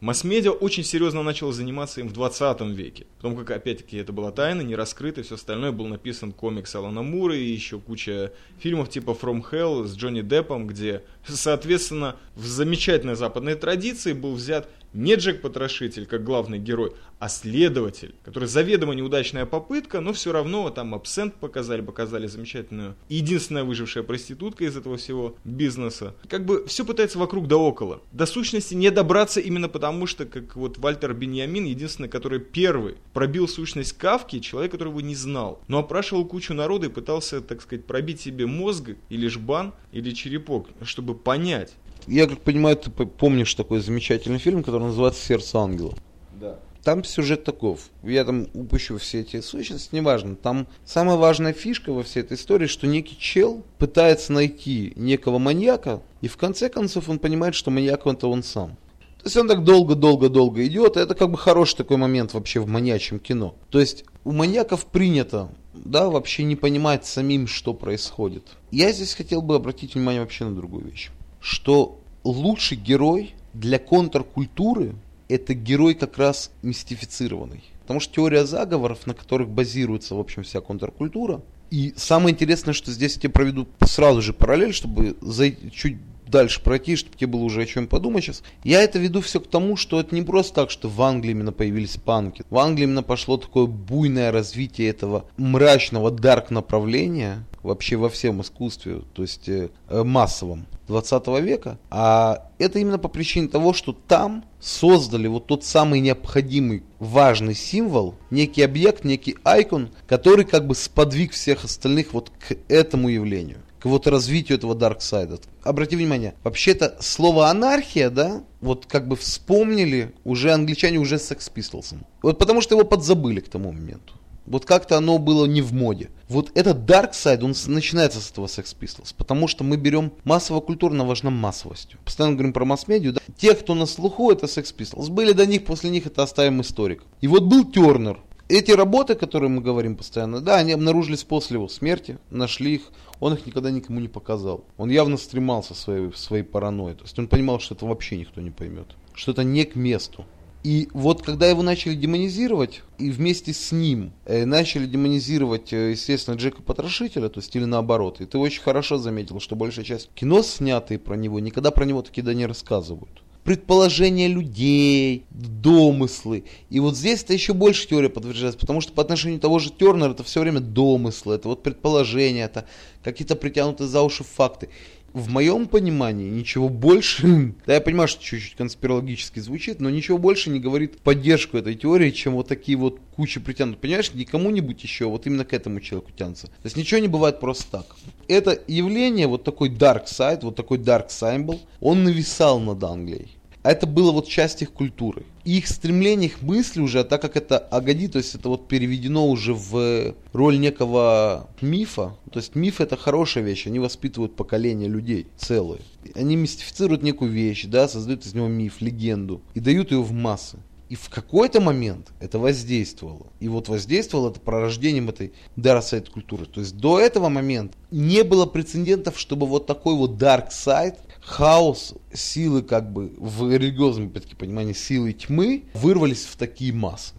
Масс-медиа 0.04 0.52
очень 0.52 0.84
серьезно 0.84 1.24
начал 1.24 1.54
заниматься 1.54 2.02
им 2.02 2.10
в 2.10 2.12
20 2.14 2.60
веке. 2.76 3.08
Потому 3.16 3.38
как, 3.38 3.52
опять-таки, 3.52 3.96
это 3.96 4.12
была 4.12 4.32
тайна, 4.32 4.60
не 4.60 4.76
раскрыта, 4.76 5.24
все 5.24 5.36
остальное 5.36 5.72
был 5.72 5.88
написан 5.88 6.34
комикс 6.34 6.76
Алана 6.76 7.04
Мура 7.04 7.38
и 7.38 7.46
еще 7.46 7.80
куча 7.80 8.34
фильмов 8.60 8.90
типа 8.90 9.12
From 9.12 9.42
Hell 9.50 9.86
с 9.86 9.96
Джонни 9.96 10.20
Деппом, 10.20 10.68
где, 10.68 11.04
соответственно, 11.26 12.18
в 12.36 12.46
замечательной 12.46 13.16
западной 13.16 13.56
традиции 13.56 14.12
был 14.12 14.34
взят 14.34 14.68
не 14.94 15.16
Джек-потрошитель, 15.16 16.06
как 16.06 16.24
главный 16.24 16.60
герой, 16.60 16.94
а 17.20 17.30
следователь, 17.30 18.16
который 18.24 18.48
заведомо 18.48 18.94
неудачная 18.94 19.46
попытка, 19.46 20.02
но 20.02 20.14
все 20.14 20.32
равно 20.32 20.70
там 20.70 20.94
абсент 20.94 21.36
показали, 21.36 21.82
показали 21.82 22.28
замечательную. 22.28 22.96
единственная 23.10 23.64
выжившая 23.64 24.04
проститутка 24.04 24.66
из 24.66 24.78
этого 24.78 24.98
всего 24.98 25.36
бизнеса. 25.44 26.16
Как 26.28 26.46
бы 26.46 26.66
все 26.68 26.86
пытается 26.86 27.20
вокруг 27.20 27.48
да 27.48 27.58
около. 27.58 28.02
До 28.12 28.26
сущности 28.26 28.74
не 28.74 28.92
добраться 28.92 29.40
именно 29.40 29.70
потому, 29.70 30.08
что, 30.08 30.26
как 30.26 30.56
вот 30.56 30.78
Вальтер 30.78 31.14
Беньямин, 31.14 31.66
единственный, 31.66 32.10
который 32.10 32.40
первый 32.40 32.96
пробил 33.14 33.48
сущность 33.48 33.94
Кавки, 33.98 34.40
человек, 34.40 34.72
который 34.72 34.90
его 34.90 35.02
не 35.02 35.16
знал. 35.16 35.62
Но 35.68 35.80
опрашивал 35.80 36.26
кучу 36.26 36.54
народа 36.54 36.88
и 36.88 36.90
пытался, 36.90 37.42
так 37.42 37.62
сказать, 37.62 37.86
пробить 37.86 38.22
себе 38.22 38.46
мозг 38.46 38.92
или 39.10 39.28
жбан, 39.28 39.74
или 39.92 40.12
черепок, 40.12 40.68
чтобы 40.84 41.16
понять, 41.16 41.74
я 42.08 42.28
как 42.28 42.42
понимаю, 42.42 42.78
ты 42.78 42.90
помнишь 42.92 43.54
такой 43.54 43.80
замечательный 43.80 44.40
фильм, 44.40 44.64
который 44.64 44.84
называется 44.84 45.26
«Сердце 45.26 45.60
ангела». 45.60 45.94
Да. 46.40 46.60
Там 46.84 47.06
сюжет 47.06 47.46
таков. 47.46 47.90
Я 48.04 48.26
там 48.26 48.48
упущу 48.54 48.98
все 48.98 49.22
эти 49.22 49.40
сущности, 49.40 49.96
неважно. 49.96 50.36
Там 50.36 50.68
самая 50.86 51.16
важная 51.16 51.54
фишка 51.54 51.94
во 51.94 52.04
всей 52.04 52.22
этой 52.22 52.36
истории, 52.36 52.68
что 52.68 52.88
некий 52.88 53.18
чел 53.18 53.64
пытается 53.78 54.34
найти 54.34 54.92
некого 54.98 55.40
маньяка, 55.40 56.02
и 56.20 56.28
в 56.28 56.36
конце 56.36 56.68
концов 56.68 57.08
он 57.08 57.20
понимает, 57.20 57.56
что 57.56 57.72
маньяк 57.72 58.06
это 58.06 58.28
он 58.28 58.44
сам. 58.44 58.76
То 59.20 59.28
есть 59.28 59.38
он 59.38 59.48
так 59.48 59.64
долго-долго-долго 59.64 60.68
идет, 60.68 60.98
и 60.98 61.00
это 61.00 61.16
как 61.16 61.32
бы 61.32 61.38
хороший 61.38 61.78
такой 61.78 61.96
момент 61.96 62.34
вообще 62.34 62.60
в 62.60 62.68
маньячьем 62.68 63.20
кино. 63.20 63.56
То 63.70 63.80
есть 63.80 64.04
у 64.26 64.34
маньяков 64.34 64.86
принято, 64.86 65.50
да, 65.74 66.10
вообще 66.10 66.44
не 66.44 66.58
понимать 66.58 67.06
самим, 67.06 67.48
что 67.48 67.74
происходит. 67.74 68.44
Я 68.72 68.92
здесь 68.92 69.14
хотел 69.14 69.42
бы 69.42 69.56
обратить 69.56 69.96
внимание 69.96 70.22
вообще 70.22 70.44
на 70.44 70.54
другую 70.54 70.84
вещь 70.84 71.10
что 71.44 72.00
лучший 72.24 72.78
герой 72.78 73.36
для 73.54 73.78
контркультуры 73.78 74.96
это 75.28 75.54
герой 75.54 75.94
как 75.94 76.18
раз 76.18 76.52
мистифицированный. 76.62 77.64
Потому 77.82 78.00
что 78.00 78.16
теория 78.16 78.46
заговоров, 78.46 79.06
на 79.06 79.14
которых 79.14 79.50
базируется, 79.50 80.16
в 80.16 80.20
общем, 80.20 80.44
вся 80.44 80.62
контркультура. 80.62 81.42
И 81.70 81.94
самое 81.98 82.34
интересное, 82.34 82.74
что 82.74 82.92
здесь 82.92 83.16
я 83.16 83.22
тебе 83.22 83.34
проведу 83.34 83.68
сразу 83.82 84.22
же 84.22 84.32
параллель, 84.32 84.74
чтобы 84.74 85.18
зайти, 85.22 85.70
чуть 85.72 85.98
дальше 86.34 86.62
пройти, 86.62 86.96
чтобы 86.96 87.16
тебе 87.16 87.28
было 87.28 87.44
уже 87.44 87.62
о 87.62 87.66
чем 87.66 87.88
подумать 87.88 88.24
сейчас. 88.26 88.44
Я 88.64 88.82
это 88.82 89.00
веду 89.00 89.22
все 89.22 89.40
к 89.40 89.48
тому, 89.48 89.78
что 89.78 90.00
это 90.00 90.14
не 90.16 90.24
просто 90.24 90.56
так, 90.56 90.72
что 90.72 90.90
в 90.90 91.02
Англии 91.02 91.32
именно 91.32 91.52
появились 91.52 91.98
панки. 91.98 92.44
В 92.50 92.58
Англии 92.58 92.84
именно 92.84 93.04
пошло 93.04 93.38
такое 93.38 93.68
буйное 93.68 94.32
развитие 94.32 94.90
этого 94.90 95.26
мрачного 95.38 96.12
дарк 96.12 96.50
направления 96.50 97.46
вообще 97.62 97.96
во 97.96 98.10
всем 98.10 98.42
искусстве, 98.42 99.02
то 99.14 99.22
есть 99.22 99.48
э, 99.48 99.70
массовом 99.90 100.66
20 100.88 101.28
века. 101.42 101.78
А 101.90 102.50
это 102.58 102.80
именно 102.80 102.98
по 102.98 103.08
причине 103.08 103.48
того, 103.48 103.74
что 103.74 103.94
там 103.94 104.44
создали 104.60 105.28
вот 105.28 105.46
тот 105.46 105.64
самый 105.64 106.00
необходимый 106.00 106.84
важный 107.00 107.56
символ, 107.56 108.16
некий 108.32 108.64
объект, 108.64 109.04
некий 109.04 109.38
айкон, 109.44 109.90
который 110.08 110.46
как 110.46 110.68
бы 110.68 110.76
сподвиг 110.76 111.32
всех 111.32 111.64
остальных 111.64 112.14
вот 112.14 112.32
к 112.32 112.58
этому 112.68 113.10
явлению 113.10 113.60
к 113.84 113.86
вот 113.86 114.08
развитию 114.08 114.58
этого 114.58 114.76
Dark 114.76 115.00
Side. 115.00 115.42
Обрати 115.62 115.98
внимание, 115.98 116.36
вообще-то 116.46 116.96
слово 117.02 117.50
анархия, 117.50 118.10
да, 118.10 118.42
вот 118.62 118.86
как 118.86 119.10
бы 119.10 119.18
вспомнили 119.18 120.14
уже 120.24 120.54
англичане 120.54 121.00
уже 121.00 121.20
с 121.20 121.30
Sex 121.30 121.52
Pistols. 121.54 121.98
Вот 122.22 122.40
потому 122.40 122.62
что 122.62 122.76
его 122.76 122.86
подзабыли 122.86 123.42
к 123.42 123.50
тому 123.50 123.74
моменту. 123.74 124.14
Вот 124.46 124.64
как-то 124.64 124.96
оно 124.98 125.18
было 125.18 125.46
не 125.48 125.62
в 125.62 125.74
моде. 125.74 126.12
Вот 126.30 126.50
этот 126.56 126.90
Dark 126.90 127.12
Side, 127.12 127.44
он 127.44 127.54
начинается 127.74 128.22
с 128.22 128.32
этого 128.32 128.46
Sex 128.46 128.74
Pistols, 128.80 129.14
потому 129.18 129.50
что 129.50 129.66
мы 129.66 129.76
берем 129.76 130.14
массово 130.24 130.62
культурно 130.62 131.04
важна 131.04 131.30
массовостью. 131.30 132.00
Постоянно 132.06 132.36
говорим 132.36 132.54
про 132.54 132.64
масс-медиа. 132.64 133.12
Да? 133.12 133.22
Те, 133.38 133.54
кто 133.54 133.76
на 133.76 133.86
слуху, 133.86 134.32
это 134.32 134.46
Sex 134.46 134.74
Pistols. 134.78 135.10
Были 135.10 135.34
до 135.34 135.46
них, 135.46 135.66
после 135.66 135.90
них 135.90 136.06
это 136.06 136.24
оставим 136.24 136.62
историк. 136.62 137.04
И 137.20 137.28
вот 137.28 137.44
был 137.44 137.70
Тернер, 137.70 138.22
эти 138.54 138.72
работы, 138.72 139.16
которые 139.16 139.50
мы 139.50 139.62
говорим 139.62 139.96
постоянно, 139.96 140.40
да, 140.40 140.58
они 140.58 140.74
обнаружились 140.74 141.24
после 141.24 141.56
его 141.56 141.68
смерти, 141.68 142.20
нашли 142.30 142.76
их, 142.76 142.82
он 143.20 143.34
их 143.34 143.46
никогда 143.46 143.72
никому 143.72 144.00
не 144.00 144.08
показал. 144.08 144.66
Он 144.78 144.90
явно 144.90 145.18
стремался 145.18 145.74
своей, 145.74 146.14
своей 146.14 146.44
паранойей, 146.44 146.96
то 146.96 147.04
есть 147.04 147.18
он 147.18 147.28
понимал, 147.28 147.60
что 147.60 147.74
это 147.74 147.86
вообще 147.86 148.18
никто 148.18 148.42
не 148.42 148.52
поймет, 148.52 148.88
что 149.14 149.32
это 149.32 149.44
не 149.44 149.66
к 149.66 149.76
месту. 149.76 150.26
И 150.64 150.88
вот 150.94 151.24
когда 151.24 151.50
его 151.50 151.62
начали 151.62 151.94
демонизировать, 151.94 152.84
и 152.98 153.12
вместе 153.12 153.52
с 153.52 153.74
ним 153.74 154.14
э, 154.26 154.46
начали 154.46 154.86
демонизировать, 154.86 155.74
э, 155.74 155.92
естественно, 155.92 156.36
Джека 156.36 156.62
Потрошителя, 156.62 157.28
то 157.28 157.42
есть 157.42 157.54
или 157.56 157.66
наоборот, 157.66 158.22
и 158.22 158.26
ты 158.26 158.38
очень 158.38 158.62
хорошо 158.62 158.98
заметил, 158.98 159.42
что 159.42 159.58
большая 159.58 159.84
часть 159.84 160.10
кино, 160.16 160.42
снятые 160.42 161.00
про 161.00 161.16
него, 161.16 161.40
никогда 161.40 161.72
про 161.72 161.84
него 161.84 162.02
таки 162.02 162.22
да 162.22 162.34
не 162.34 162.46
рассказывают 162.46 163.24
предположения 163.44 164.28
людей, 164.28 165.26
домыслы. 165.30 166.46
И 166.70 166.80
вот 166.80 166.96
здесь 166.96 167.24
это 167.24 167.34
еще 167.34 167.54
больше 167.54 167.88
теория 167.88 168.10
подтверждается, 168.10 168.60
потому 168.60 168.82
что 168.82 168.94
по 168.94 169.02
отношению 169.02 169.40
того 169.40 169.60
же 169.60 169.70
Тернера 169.70 170.12
это 170.12 170.24
все 170.24 170.40
время 170.40 170.60
домыслы, 170.60 171.36
это 171.36 171.50
вот 171.50 171.62
предположения, 171.64 172.44
это 172.44 172.66
какие-то 173.04 173.36
притянутые 173.36 173.88
за 173.88 174.02
уши 174.02 174.24
факты. 174.24 174.70
В 175.14 175.30
моем 175.30 175.68
понимании 175.68 176.28
ничего 176.28 176.70
больше, 176.70 177.54
да 177.68 177.76
я 177.76 177.82
понимаю, 177.82 178.08
что 178.08 178.24
чуть-чуть 178.24 178.56
конспирологически 178.56 179.40
звучит, 179.40 179.80
но 179.80 179.92
ничего 179.92 180.18
больше 180.18 180.50
не 180.50 180.60
говорит 180.60 181.00
поддержку 181.02 181.58
этой 181.58 181.76
теории, 181.76 182.10
чем 182.10 182.34
вот 182.34 182.48
такие 182.48 182.78
вот 182.78 183.00
кучи 183.16 183.40
притянут. 183.40 183.80
Понимаешь, 183.80 184.12
не 184.14 184.26
кому-нибудь 184.26 184.82
еще, 184.82 185.06
вот 185.06 185.28
именно 185.28 185.46
к 185.46 185.54
этому 185.54 185.82
человеку 185.82 186.12
тянутся. 186.18 186.48
То 186.48 186.66
есть 186.66 186.78
ничего 186.78 187.00
не 187.00 187.08
бывает 187.08 187.40
просто 187.40 187.66
так. 187.70 187.96
Это 188.28 188.60
явление, 188.68 189.28
вот 189.28 189.44
такой 189.44 189.70
dark 189.70 190.06
side, 190.06 190.40
вот 190.42 190.56
такой 190.56 190.80
dark 190.80 191.10
symbol, 191.10 191.60
он 191.80 192.04
нависал 192.04 192.60
над 192.60 192.84
Англией. 192.84 193.38
А 193.62 193.72
это 193.72 193.86
было 193.86 194.12
вот 194.12 194.28
часть 194.28 194.64
их 194.64 194.72
культуры. 194.72 195.24
Их 195.46 195.68
стремление, 195.68 196.30
их 196.30 196.42
мысли 196.42 196.82
уже, 196.82 197.02
а 197.02 197.04
так 197.04 197.22
как 197.22 197.36
это 197.36 197.58
Агади, 197.58 198.08
то 198.08 198.18
есть 198.18 198.36
это 198.36 198.50
вот 198.50 198.68
переведено 198.68 199.28
уже 199.28 199.54
в 199.54 200.16
роль 200.32 200.60
некого 200.60 201.50
мифа, 201.62 202.16
то 202.32 202.40
есть 202.40 202.56
миф 202.56 202.82
это 202.82 202.96
хорошая 202.96 203.44
вещь, 203.44 203.68
они 203.68 203.80
воспитывают 203.80 204.36
поколение 204.36 204.90
людей 204.90 205.28
целые. 205.38 205.82
Они 206.16 206.36
мистифицируют 206.36 207.04
некую 207.04 207.32
вещь, 207.32 207.66
да, 207.66 207.88
создают 207.88 208.26
из 208.26 208.34
него 208.34 208.48
миф, 208.48 208.82
легенду 208.82 209.42
и 209.54 209.60
дают 209.60 209.92
ее 209.92 210.02
в 210.02 210.12
массы. 210.12 210.58
И 210.90 210.96
в 210.96 211.10
какой-то 211.10 211.60
момент 211.60 212.12
это 212.20 212.40
воздействовало. 212.40 213.28
И 213.40 213.48
вот 213.48 213.68
воздействовало 213.68 214.30
это 214.30 214.40
пророждением 214.40 215.10
этой 215.10 215.34
dark 215.58 215.82
side 215.82 216.12
культуры. 216.12 216.46
То 216.46 216.60
есть 216.60 216.78
до 216.78 217.00
этого 217.00 217.30
момента 217.30 217.76
не 217.90 218.24
было 218.24 218.46
прецедентов, 218.46 219.18
чтобы 219.18 219.48
вот 219.48 219.66
такой 219.66 219.96
вот 219.96 220.12
dark 220.12 220.50
side, 220.50 220.98
хаос, 221.22 221.96
силы 222.14 222.62
как 222.62 222.92
бы 222.92 223.14
в 223.18 223.52
религиозном 223.52 224.08
опять-таки 224.08 224.36
понимании 224.36 224.74
силы 224.74 225.14
тьмы 225.14 225.64
вырвались 225.74 226.26
в 226.26 226.36
такие 226.36 226.74
массы. 226.74 227.14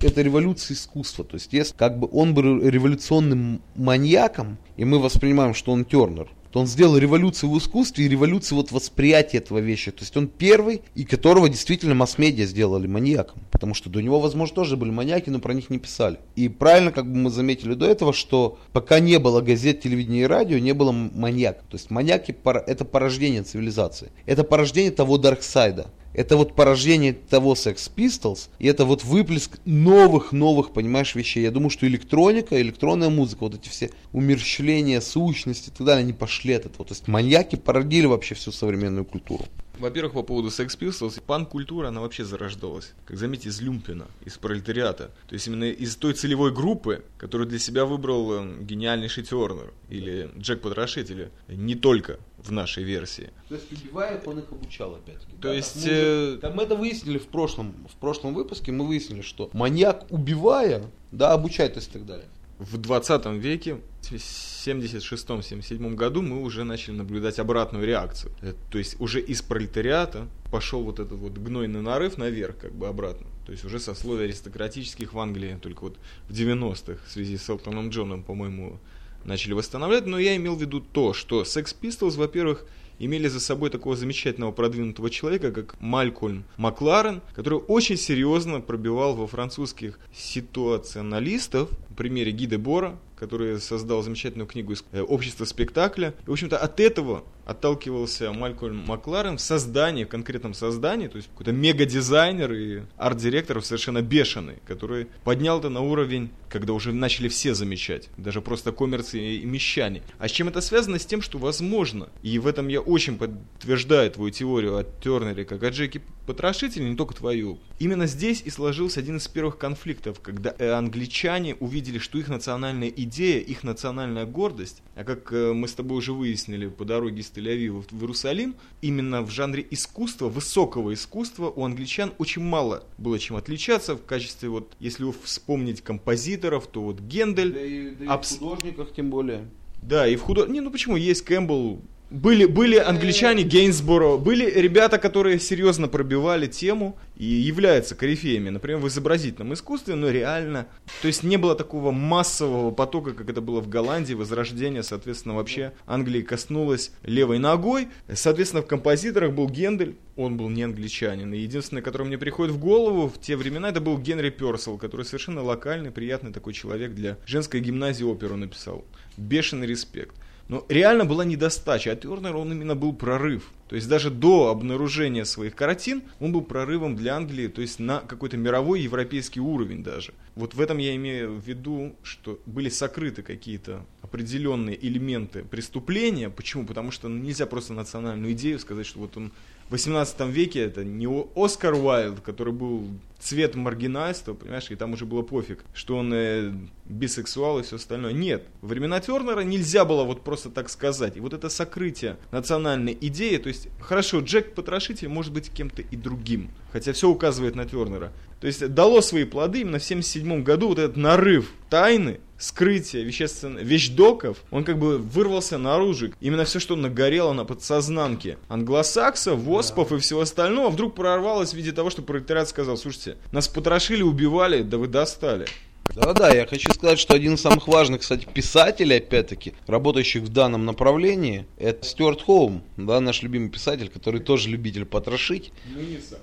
Это 0.00 0.22
революция 0.22 0.74
искусства. 0.74 1.24
То 1.24 1.34
есть, 1.34 1.52
если 1.52 1.74
как 1.74 1.98
бы 1.98 2.08
он 2.10 2.34
был 2.34 2.60
революционным 2.60 3.60
маньяком, 3.74 4.58
и 4.76 4.84
мы 4.84 4.98
воспринимаем, 4.98 5.54
что 5.54 5.72
он 5.72 5.84
Тернер, 5.84 6.30
то 6.50 6.60
он 6.60 6.66
сделал 6.66 6.96
революцию 6.96 7.50
в 7.50 7.58
искусстве 7.58 8.06
и 8.06 8.08
революцию 8.08 8.58
вот 8.58 8.72
восприятия 8.72 9.38
этого 9.38 9.58
вещи. 9.58 9.90
То 9.90 10.02
есть 10.02 10.16
он 10.16 10.28
первый, 10.28 10.82
и 10.94 11.04
которого 11.04 11.48
действительно 11.48 11.94
масс-медиа 11.94 12.46
сделали 12.46 12.86
маньяком. 12.86 13.42
Потому 13.50 13.74
что 13.74 13.90
до 13.90 14.00
него, 14.00 14.20
возможно, 14.20 14.54
тоже 14.54 14.76
были 14.76 14.90
маньяки, 14.90 15.30
но 15.30 15.38
про 15.38 15.54
них 15.54 15.70
не 15.70 15.78
писали. 15.78 16.18
И 16.34 16.48
правильно, 16.48 16.92
как 16.92 17.06
бы 17.06 17.16
мы 17.16 17.30
заметили 17.30 17.74
до 17.74 17.86
этого, 17.86 18.12
что 18.12 18.58
пока 18.72 19.00
не 19.00 19.18
было 19.18 19.40
газет, 19.40 19.80
телевидения 19.80 20.22
и 20.22 20.26
радио, 20.26 20.58
не 20.58 20.72
было 20.72 20.92
маньяка. 20.92 21.60
То 21.68 21.76
есть 21.76 21.90
маньяки 21.90 22.36
это 22.44 22.84
порождение 22.84 23.42
цивилизации. 23.42 24.10
Это 24.26 24.44
порождение 24.44 24.90
того 24.90 25.18
дарксайда. 25.18 25.86
Это 26.16 26.38
вот 26.38 26.54
порождение 26.54 27.12
того 27.12 27.52
Sex 27.52 27.90
Pistols, 27.94 28.48
и 28.58 28.66
это 28.66 28.86
вот 28.86 29.04
выплеск 29.04 29.58
новых-новых, 29.66 30.72
понимаешь, 30.72 31.14
вещей. 31.14 31.42
Я 31.42 31.50
думаю, 31.50 31.68
что 31.68 31.86
электроника, 31.86 32.58
электронная 32.58 33.10
музыка, 33.10 33.40
вот 33.40 33.56
эти 33.56 33.68
все 33.68 33.90
умерщвления, 34.14 35.02
сущности 35.02 35.68
и 35.68 35.72
так 35.72 35.86
далее, 35.86 36.04
они 36.04 36.14
пошли 36.14 36.54
от 36.54 36.64
этого. 36.64 36.86
То 36.86 36.94
есть 36.94 37.06
маньяки 37.06 37.56
породили 37.56 38.06
вообще 38.06 38.34
всю 38.34 38.50
современную 38.50 39.04
культуру. 39.04 39.44
Во-первых, 39.78 40.14
по 40.14 40.22
поводу 40.22 40.48
Sex 40.48 40.68
Pistols, 40.78 41.22
пан-культура, 41.26 41.88
она 41.88 42.00
вообще 42.00 42.24
зарождалась, 42.24 42.94
как 43.04 43.18
заметьте, 43.18 43.50
из 43.50 43.60
люмпина, 43.60 44.06
из 44.24 44.38
пролетариата. 44.38 45.10
То 45.28 45.34
есть 45.34 45.46
именно 45.48 45.64
из 45.64 45.96
той 45.96 46.14
целевой 46.14 46.50
группы, 46.50 47.04
которую 47.18 47.46
для 47.46 47.58
себя 47.58 47.84
выбрал 47.84 48.32
э, 48.32 48.62
гениальнейший 48.62 49.22
Тернер 49.22 49.74
или 49.90 50.30
Джек 50.38 50.62
Потрошитель, 50.62 51.28
не 51.48 51.74
только 51.74 52.18
в 52.46 52.52
нашей 52.52 52.84
версии. 52.84 53.30
То 53.48 53.54
есть 53.56 53.70
убивая, 53.72 54.20
он 54.24 54.38
их 54.38 54.50
обучал 54.50 54.94
опять. 54.94 55.20
То 55.40 55.48
да, 55.48 55.54
есть... 55.54 55.84
Как 55.84 55.92
мы, 55.92 55.98
э... 55.98 56.38
как 56.40 56.54
мы 56.54 56.62
это 56.62 56.76
выяснили 56.76 57.18
в 57.18 57.26
прошлом, 57.26 57.74
в 57.92 57.96
прошлом 57.96 58.34
выпуске, 58.34 58.72
мы 58.72 58.86
выяснили, 58.86 59.22
что 59.22 59.50
маньяк 59.52 60.06
убивая, 60.10 60.82
да, 61.12 61.32
обучает 61.32 61.76
и 61.76 61.80
так 61.80 62.06
далее 62.06 62.26
в 62.58 62.78
20 62.78 63.26
веке, 63.26 63.80
в 64.00 64.12
76-77 64.12 65.94
году 65.94 66.22
мы 66.22 66.42
уже 66.42 66.64
начали 66.64 66.94
наблюдать 66.94 67.38
обратную 67.38 67.86
реакцию. 67.86 68.32
Э, 68.40 68.54
то 68.70 68.78
есть 68.78 68.98
уже 69.00 69.20
из 69.20 69.42
пролетариата 69.42 70.26
пошел 70.50 70.82
вот 70.82 70.98
этот 70.98 71.18
вот 71.18 71.32
гнойный 71.32 71.82
нарыв 71.82 72.16
наверх, 72.16 72.56
как 72.58 72.72
бы 72.72 72.88
обратно. 72.88 73.26
То 73.44 73.52
есть 73.52 73.64
уже 73.64 73.78
сословия 73.78 74.24
аристократических 74.24 75.12
в 75.12 75.18
Англии 75.18 75.58
только 75.60 75.82
вот 75.82 75.98
в 76.28 76.32
90-х 76.32 76.98
в 77.06 77.10
связи 77.10 77.36
с 77.36 77.48
Элтоном 77.48 77.90
Джоном, 77.90 78.22
по-моему, 78.22 78.80
начали 79.26 79.52
восстанавливать. 79.52 80.06
Но 80.06 80.18
я 80.18 80.36
имел 80.36 80.56
в 80.56 80.60
виду 80.60 80.80
то, 80.80 81.12
что 81.12 81.42
Sex 81.42 81.76
Pistols, 81.80 82.16
во-первых, 82.16 82.64
имели 82.98 83.28
за 83.28 83.40
собой 83.40 83.70
такого 83.70 83.96
замечательного 83.96 84.52
продвинутого 84.52 85.10
человека, 85.10 85.52
как 85.52 85.80
Малькольм 85.80 86.44
Макларен, 86.56 87.20
который 87.34 87.58
очень 87.58 87.96
серьезно 87.96 88.60
пробивал 88.60 89.14
во 89.14 89.26
французских 89.26 89.98
ситуационалистов, 90.14 91.70
в 91.90 91.94
примере 91.94 92.32
Гиде 92.32 92.58
Бора, 92.58 92.98
который 93.16 93.60
создал 93.60 94.02
замечательную 94.02 94.46
книгу 94.46 94.74
э, 94.92 95.02
«Общество 95.02 95.44
спектакля». 95.44 96.14
И, 96.26 96.30
в 96.30 96.32
общем-то, 96.32 96.58
от 96.58 96.80
этого 96.80 97.24
отталкивался 97.46 98.32
Малькольм 98.32 98.84
Макларен 98.86 99.38
в 99.38 99.40
создании, 99.40 100.04
в 100.04 100.08
конкретном 100.08 100.52
создании, 100.52 101.06
то 101.06 101.16
есть 101.16 101.28
какой-то 101.28 101.52
мега-дизайнер 101.52 102.52
и 102.52 102.82
арт-директор 102.96 103.62
совершенно 103.62 104.02
бешеный, 104.02 104.56
который 104.66 105.06
поднял 105.24 105.60
это 105.60 105.68
на 105.68 105.80
уровень, 105.80 106.30
когда 106.48 106.72
уже 106.72 106.92
начали 106.92 107.28
все 107.28 107.54
замечать, 107.54 108.10
даже 108.16 108.40
просто 108.40 108.72
коммерции 108.72 109.36
и 109.36 109.46
мещане. 109.46 110.02
А 110.18 110.28
с 110.28 110.32
чем 110.32 110.48
это 110.48 110.60
связано? 110.60 110.98
С 110.98 111.06
тем, 111.06 111.22
что 111.22 111.38
возможно, 111.38 112.08
и 112.22 112.38
в 112.38 112.46
этом 112.46 112.68
я 112.68 112.80
очень 112.80 113.16
подтверждаю 113.16 114.10
твою 114.10 114.30
теорию 114.30 114.76
о 114.76 114.84
Тернере, 114.84 115.44
как 115.44 115.62
о 115.62 115.70
Джеки 115.70 116.02
Потрошителе, 116.26 116.90
не 116.90 116.96
только 116.96 117.14
твою. 117.14 117.58
Именно 117.78 118.06
здесь 118.06 118.42
и 118.44 118.50
сложился 118.50 118.98
один 118.98 119.18
из 119.18 119.28
первых 119.28 119.58
конфликтов, 119.58 120.20
когда 120.20 120.54
э, 120.58 120.70
англичане 120.72 121.54
увидели, 121.54 121.98
что 121.98 122.18
их 122.18 122.28
национальная 122.28 122.88
идея, 122.88 123.38
их 123.38 123.62
национальная 123.62 124.26
гордость, 124.26 124.82
а 124.96 125.04
как 125.04 125.32
э, 125.32 125.52
мы 125.52 125.68
с 125.68 125.74
тобой 125.74 125.98
уже 125.98 126.12
выяснили 126.12 126.66
по 126.66 126.84
дороге 126.84 127.20
из 127.20 127.30
Тель-Авива 127.36 127.84
в 127.90 128.00
Иерусалим, 128.00 128.56
именно 128.80 129.22
в 129.22 129.30
жанре 129.30 129.66
искусства, 129.70 130.28
высокого 130.28 130.94
искусства 130.94 131.52
у 131.54 131.64
англичан 131.64 132.12
очень 132.18 132.42
мало 132.42 132.84
было 132.98 133.18
чем 133.18 133.36
отличаться 133.36 133.96
в 133.96 134.04
качестве, 134.04 134.48
вот, 134.48 134.72
если 134.80 135.04
вспомнить 135.22 135.82
композиторов, 135.82 136.66
то 136.66 136.82
вот 136.82 137.00
Гендель. 137.00 137.52
Да 137.52 137.64
и, 137.64 137.90
да 137.90 138.04
и 138.04 138.08
абс... 138.08 138.32
в 138.32 138.38
художниках 138.38 138.92
тем 138.94 139.10
более. 139.10 139.48
Да, 139.82 140.08
и 140.08 140.16
в 140.16 140.22
художниках. 140.22 140.54
Не, 140.54 140.60
ну 140.60 140.70
почему, 140.70 140.96
есть 140.96 141.22
Кэмпбелл, 141.22 141.82
были, 142.10 142.44
были 142.46 142.76
англичане 142.76 143.42
Гейнсборо, 143.42 144.16
были 144.16 144.48
ребята, 144.48 144.98
которые 144.98 145.40
серьезно 145.40 145.88
пробивали 145.88 146.46
тему 146.46 146.96
и 147.16 147.24
являются 147.24 147.96
корифеями, 147.96 148.50
например, 148.50 148.78
в 148.78 148.86
изобразительном 148.86 149.54
искусстве, 149.54 149.96
но 149.96 150.10
реально. 150.10 150.68
То 151.02 151.08
есть 151.08 151.24
не 151.24 151.36
было 151.36 151.56
такого 151.56 151.90
массового 151.90 152.70
потока, 152.70 153.12
как 153.12 153.28
это 153.28 153.40
было 153.40 153.60
в 153.60 153.68
Голландии, 153.68 154.14
возрождение, 154.14 154.82
соответственно, 154.82 155.34
вообще 155.34 155.72
Англии 155.86 156.22
коснулось 156.22 156.92
левой 157.02 157.38
ногой. 157.38 157.88
Соответственно, 158.12 158.62
в 158.62 158.66
композиторах 158.66 159.32
был 159.32 159.48
Гендель, 159.48 159.96
он 160.14 160.36
был 160.36 160.48
не 160.48 160.62
англичанин. 160.62 161.34
И 161.34 161.38
единственное, 161.38 161.82
которое 161.82 162.04
мне 162.04 162.18
приходит 162.18 162.54
в 162.54 162.58
голову 162.58 163.08
в 163.08 163.20
те 163.20 163.36
времена, 163.36 163.70
это 163.70 163.80
был 163.80 163.98
Генри 163.98 164.30
Персел, 164.30 164.78
который 164.78 165.04
совершенно 165.04 165.42
локальный, 165.42 165.90
приятный 165.90 166.32
такой 166.32 166.52
человек 166.52 166.94
для 166.94 167.18
женской 167.26 167.60
гимназии 167.60 168.04
оперу 168.04 168.36
написал. 168.36 168.84
Бешеный 169.16 169.66
респект. 169.66 170.14
Но 170.48 170.64
реально 170.68 171.04
была 171.04 171.24
недостача. 171.24 171.92
А 171.92 171.96
Тернер, 171.96 172.36
он 172.36 172.52
именно 172.52 172.76
был 172.76 172.92
прорыв. 172.92 173.50
То 173.68 173.74
есть 173.74 173.88
даже 173.88 174.10
до 174.10 174.48
обнаружения 174.50 175.24
своих 175.24 175.56
картин 175.56 176.02
он 176.20 176.32
был 176.32 176.42
прорывом 176.42 176.94
для 176.94 177.16
Англии, 177.16 177.48
то 177.48 177.62
есть 177.62 177.80
на 177.80 177.98
какой-то 177.98 178.36
мировой 178.36 178.80
европейский 178.80 179.40
уровень 179.40 179.82
даже. 179.82 180.14
Вот 180.36 180.54
в 180.54 180.60
этом 180.60 180.78
я 180.78 180.94
имею 180.94 181.34
в 181.34 181.44
виду, 181.44 181.96
что 182.04 182.38
были 182.46 182.68
сокрыты 182.68 183.22
какие-то 183.22 183.84
определенные 184.02 184.78
элементы 184.86 185.42
преступления. 185.42 186.30
Почему? 186.30 186.64
Потому 186.64 186.92
что 186.92 187.08
ну, 187.08 187.18
нельзя 187.18 187.46
просто 187.46 187.72
национальную 187.72 188.32
идею 188.34 188.60
сказать, 188.60 188.86
что 188.86 189.00
вот 189.00 189.16
он 189.16 189.32
18 189.70 190.20
веке 190.28 190.60
это 190.60 190.84
не 190.84 191.08
Оскар 191.34 191.74
Уайлд, 191.74 192.20
который 192.20 192.52
был 192.52 192.86
цвет 193.18 193.54
маргинальства, 193.54 194.34
понимаешь, 194.34 194.70
и 194.70 194.76
там 194.76 194.92
уже 194.92 195.06
было 195.06 195.22
пофиг, 195.22 195.64
что 195.74 195.96
он 195.96 196.12
э, 196.12 196.52
бисексуал 196.84 197.58
и 197.58 197.62
все 197.62 197.76
остальное. 197.76 198.12
Нет, 198.12 198.44
времена 198.62 199.00
Тернера 199.00 199.40
нельзя 199.40 199.84
было 199.84 200.04
вот 200.04 200.22
просто 200.22 200.50
так 200.50 200.68
сказать. 200.68 201.16
И 201.16 201.20
вот 201.20 201.32
это 201.32 201.48
сокрытие 201.48 202.18
национальной 202.30 202.96
идеи, 203.00 203.38
то 203.38 203.48
есть, 203.48 203.68
хорошо, 203.80 204.20
Джек 204.20 204.54
Потрошитель 204.54 205.08
может 205.08 205.32
быть 205.32 205.50
кем-то 205.50 205.82
и 205.82 205.96
другим, 205.96 206.50
хотя 206.72 206.92
все 206.92 207.08
указывает 207.08 207.56
на 207.56 207.64
Тернера. 207.64 208.12
То 208.40 208.46
есть, 208.46 208.66
дало 208.74 209.00
свои 209.00 209.24
плоды 209.24 209.62
именно 209.62 209.78
в 209.78 209.84
77 209.84 210.42
году 210.42 210.68
вот 210.68 210.78
этот 210.78 210.96
нарыв 210.96 211.50
тайны, 211.70 212.20
скрытие 212.38 213.04
вещественных 213.04 213.62
вещдоков, 213.64 214.38
он 214.50 214.64
как 214.64 214.78
бы 214.78 214.98
вырвался 214.98 215.58
наружу. 215.58 216.12
Именно 216.20 216.44
все, 216.44 216.58
что 216.58 216.76
нагорело 216.76 217.32
на 217.32 217.44
подсознанке 217.44 218.38
англосаксов, 218.48 219.38
воспов 219.40 219.90
да. 219.90 219.96
и 219.96 219.98
всего 219.98 220.20
остального, 220.20 220.70
вдруг 220.70 220.94
прорвалось 220.94 221.52
в 221.52 221.56
виде 221.56 221.72
того, 221.72 221.90
что 221.90 222.02
пролетариат 222.02 222.48
сказал, 222.48 222.76
слушайте, 222.76 223.16
нас 223.32 223.48
потрошили, 223.48 224.02
убивали, 224.02 224.62
да 224.62 224.78
вы 224.78 224.88
достали. 224.88 225.46
Да-да, 225.94 226.30
я 226.30 226.46
хочу 226.46 226.72
сказать, 226.72 226.98
что 226.98 227.14
один 227.14 227.34
из 227.34 227.40
самых 227.40 227.68
важных, 227.68 228.00
кстати, 228.00 228.26
писателей, 228.26 228.96
опять-таки, 228.96 229.54
работающих 229.66 230.24
в 230.24 230.28
данном 230.28 230.64
направлении, 230.64 231.46
это 231.58 231.86
Стюарт 231.86 232.22
Хоум, 232.22 232.64
да, 232.76 233.00
наш 233.00 233.22
любимый 233.22 233.50
писатель, 233.50 233.88
который 233.88 234.20
тоже 234.20 234.48
любитель 234.48 234.84
потрошить. 234.84 235.52
Ну, 235.72 235.80
не 235.80 235.98
сам. 235.98 236.18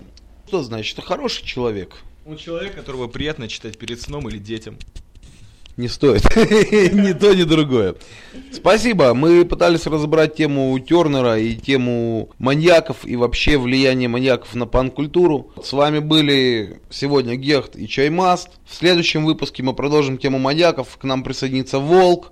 Что 0.47 0.63
значит, 0.63 0.97
это 0.97 1.07
хороший 1.07 1.45
человек. 1.45 2.03
Он 2.25 2.37
человек, 2.37 2.75
которого 2.75 3.07
приятно 3.07 3.47
читать 3.47 3.77
перед 3.77 4.01
сном 4.01 4.29
или 4.29 4.37
детям 4.37 4.77
не 5.77 5.87
стоит. 5.87 6.23
ни 6.35 7.13
то, 7.13 7.33
ни 7.33 7.43
другое. 7.43 7.95
Спасибо. 8.51 9.13
Мы 9.13 9.45
пытались 9.45 9.85
разобрать 9.87 10.35
тему 10.35 10.77
Тернера 10.79 11.37
и 11.39 11.55
тему 11.55 12.29
маньяков 12.37 13.05
и 13.05 13.15
вообще 13.15 13.57
влияние 13.57 14.09
маньяков 14.09 14.53
на 14.55 14.65
пан-культуру. 14.65 15.51
С 15.63 15.73
вами 15.73 15.99
были 15.99 16.81
сегодня 16.89 17.35
Гехт 17.35 17.75
и 17.75 17.87
Чаймаст. 17.87 18.49
В 18.67 18.75
следующем 18.75 19.25
выпуске 19.25 19.63
мы 19.63 19.73
продолжим 19.73 20.17
тему 20.17 20.39
маньяков. 20.39 20.97
К 20.97 21.03
нам 21.03 21.23
присоединится 21.23 21.79
Волк. 21.79 22.31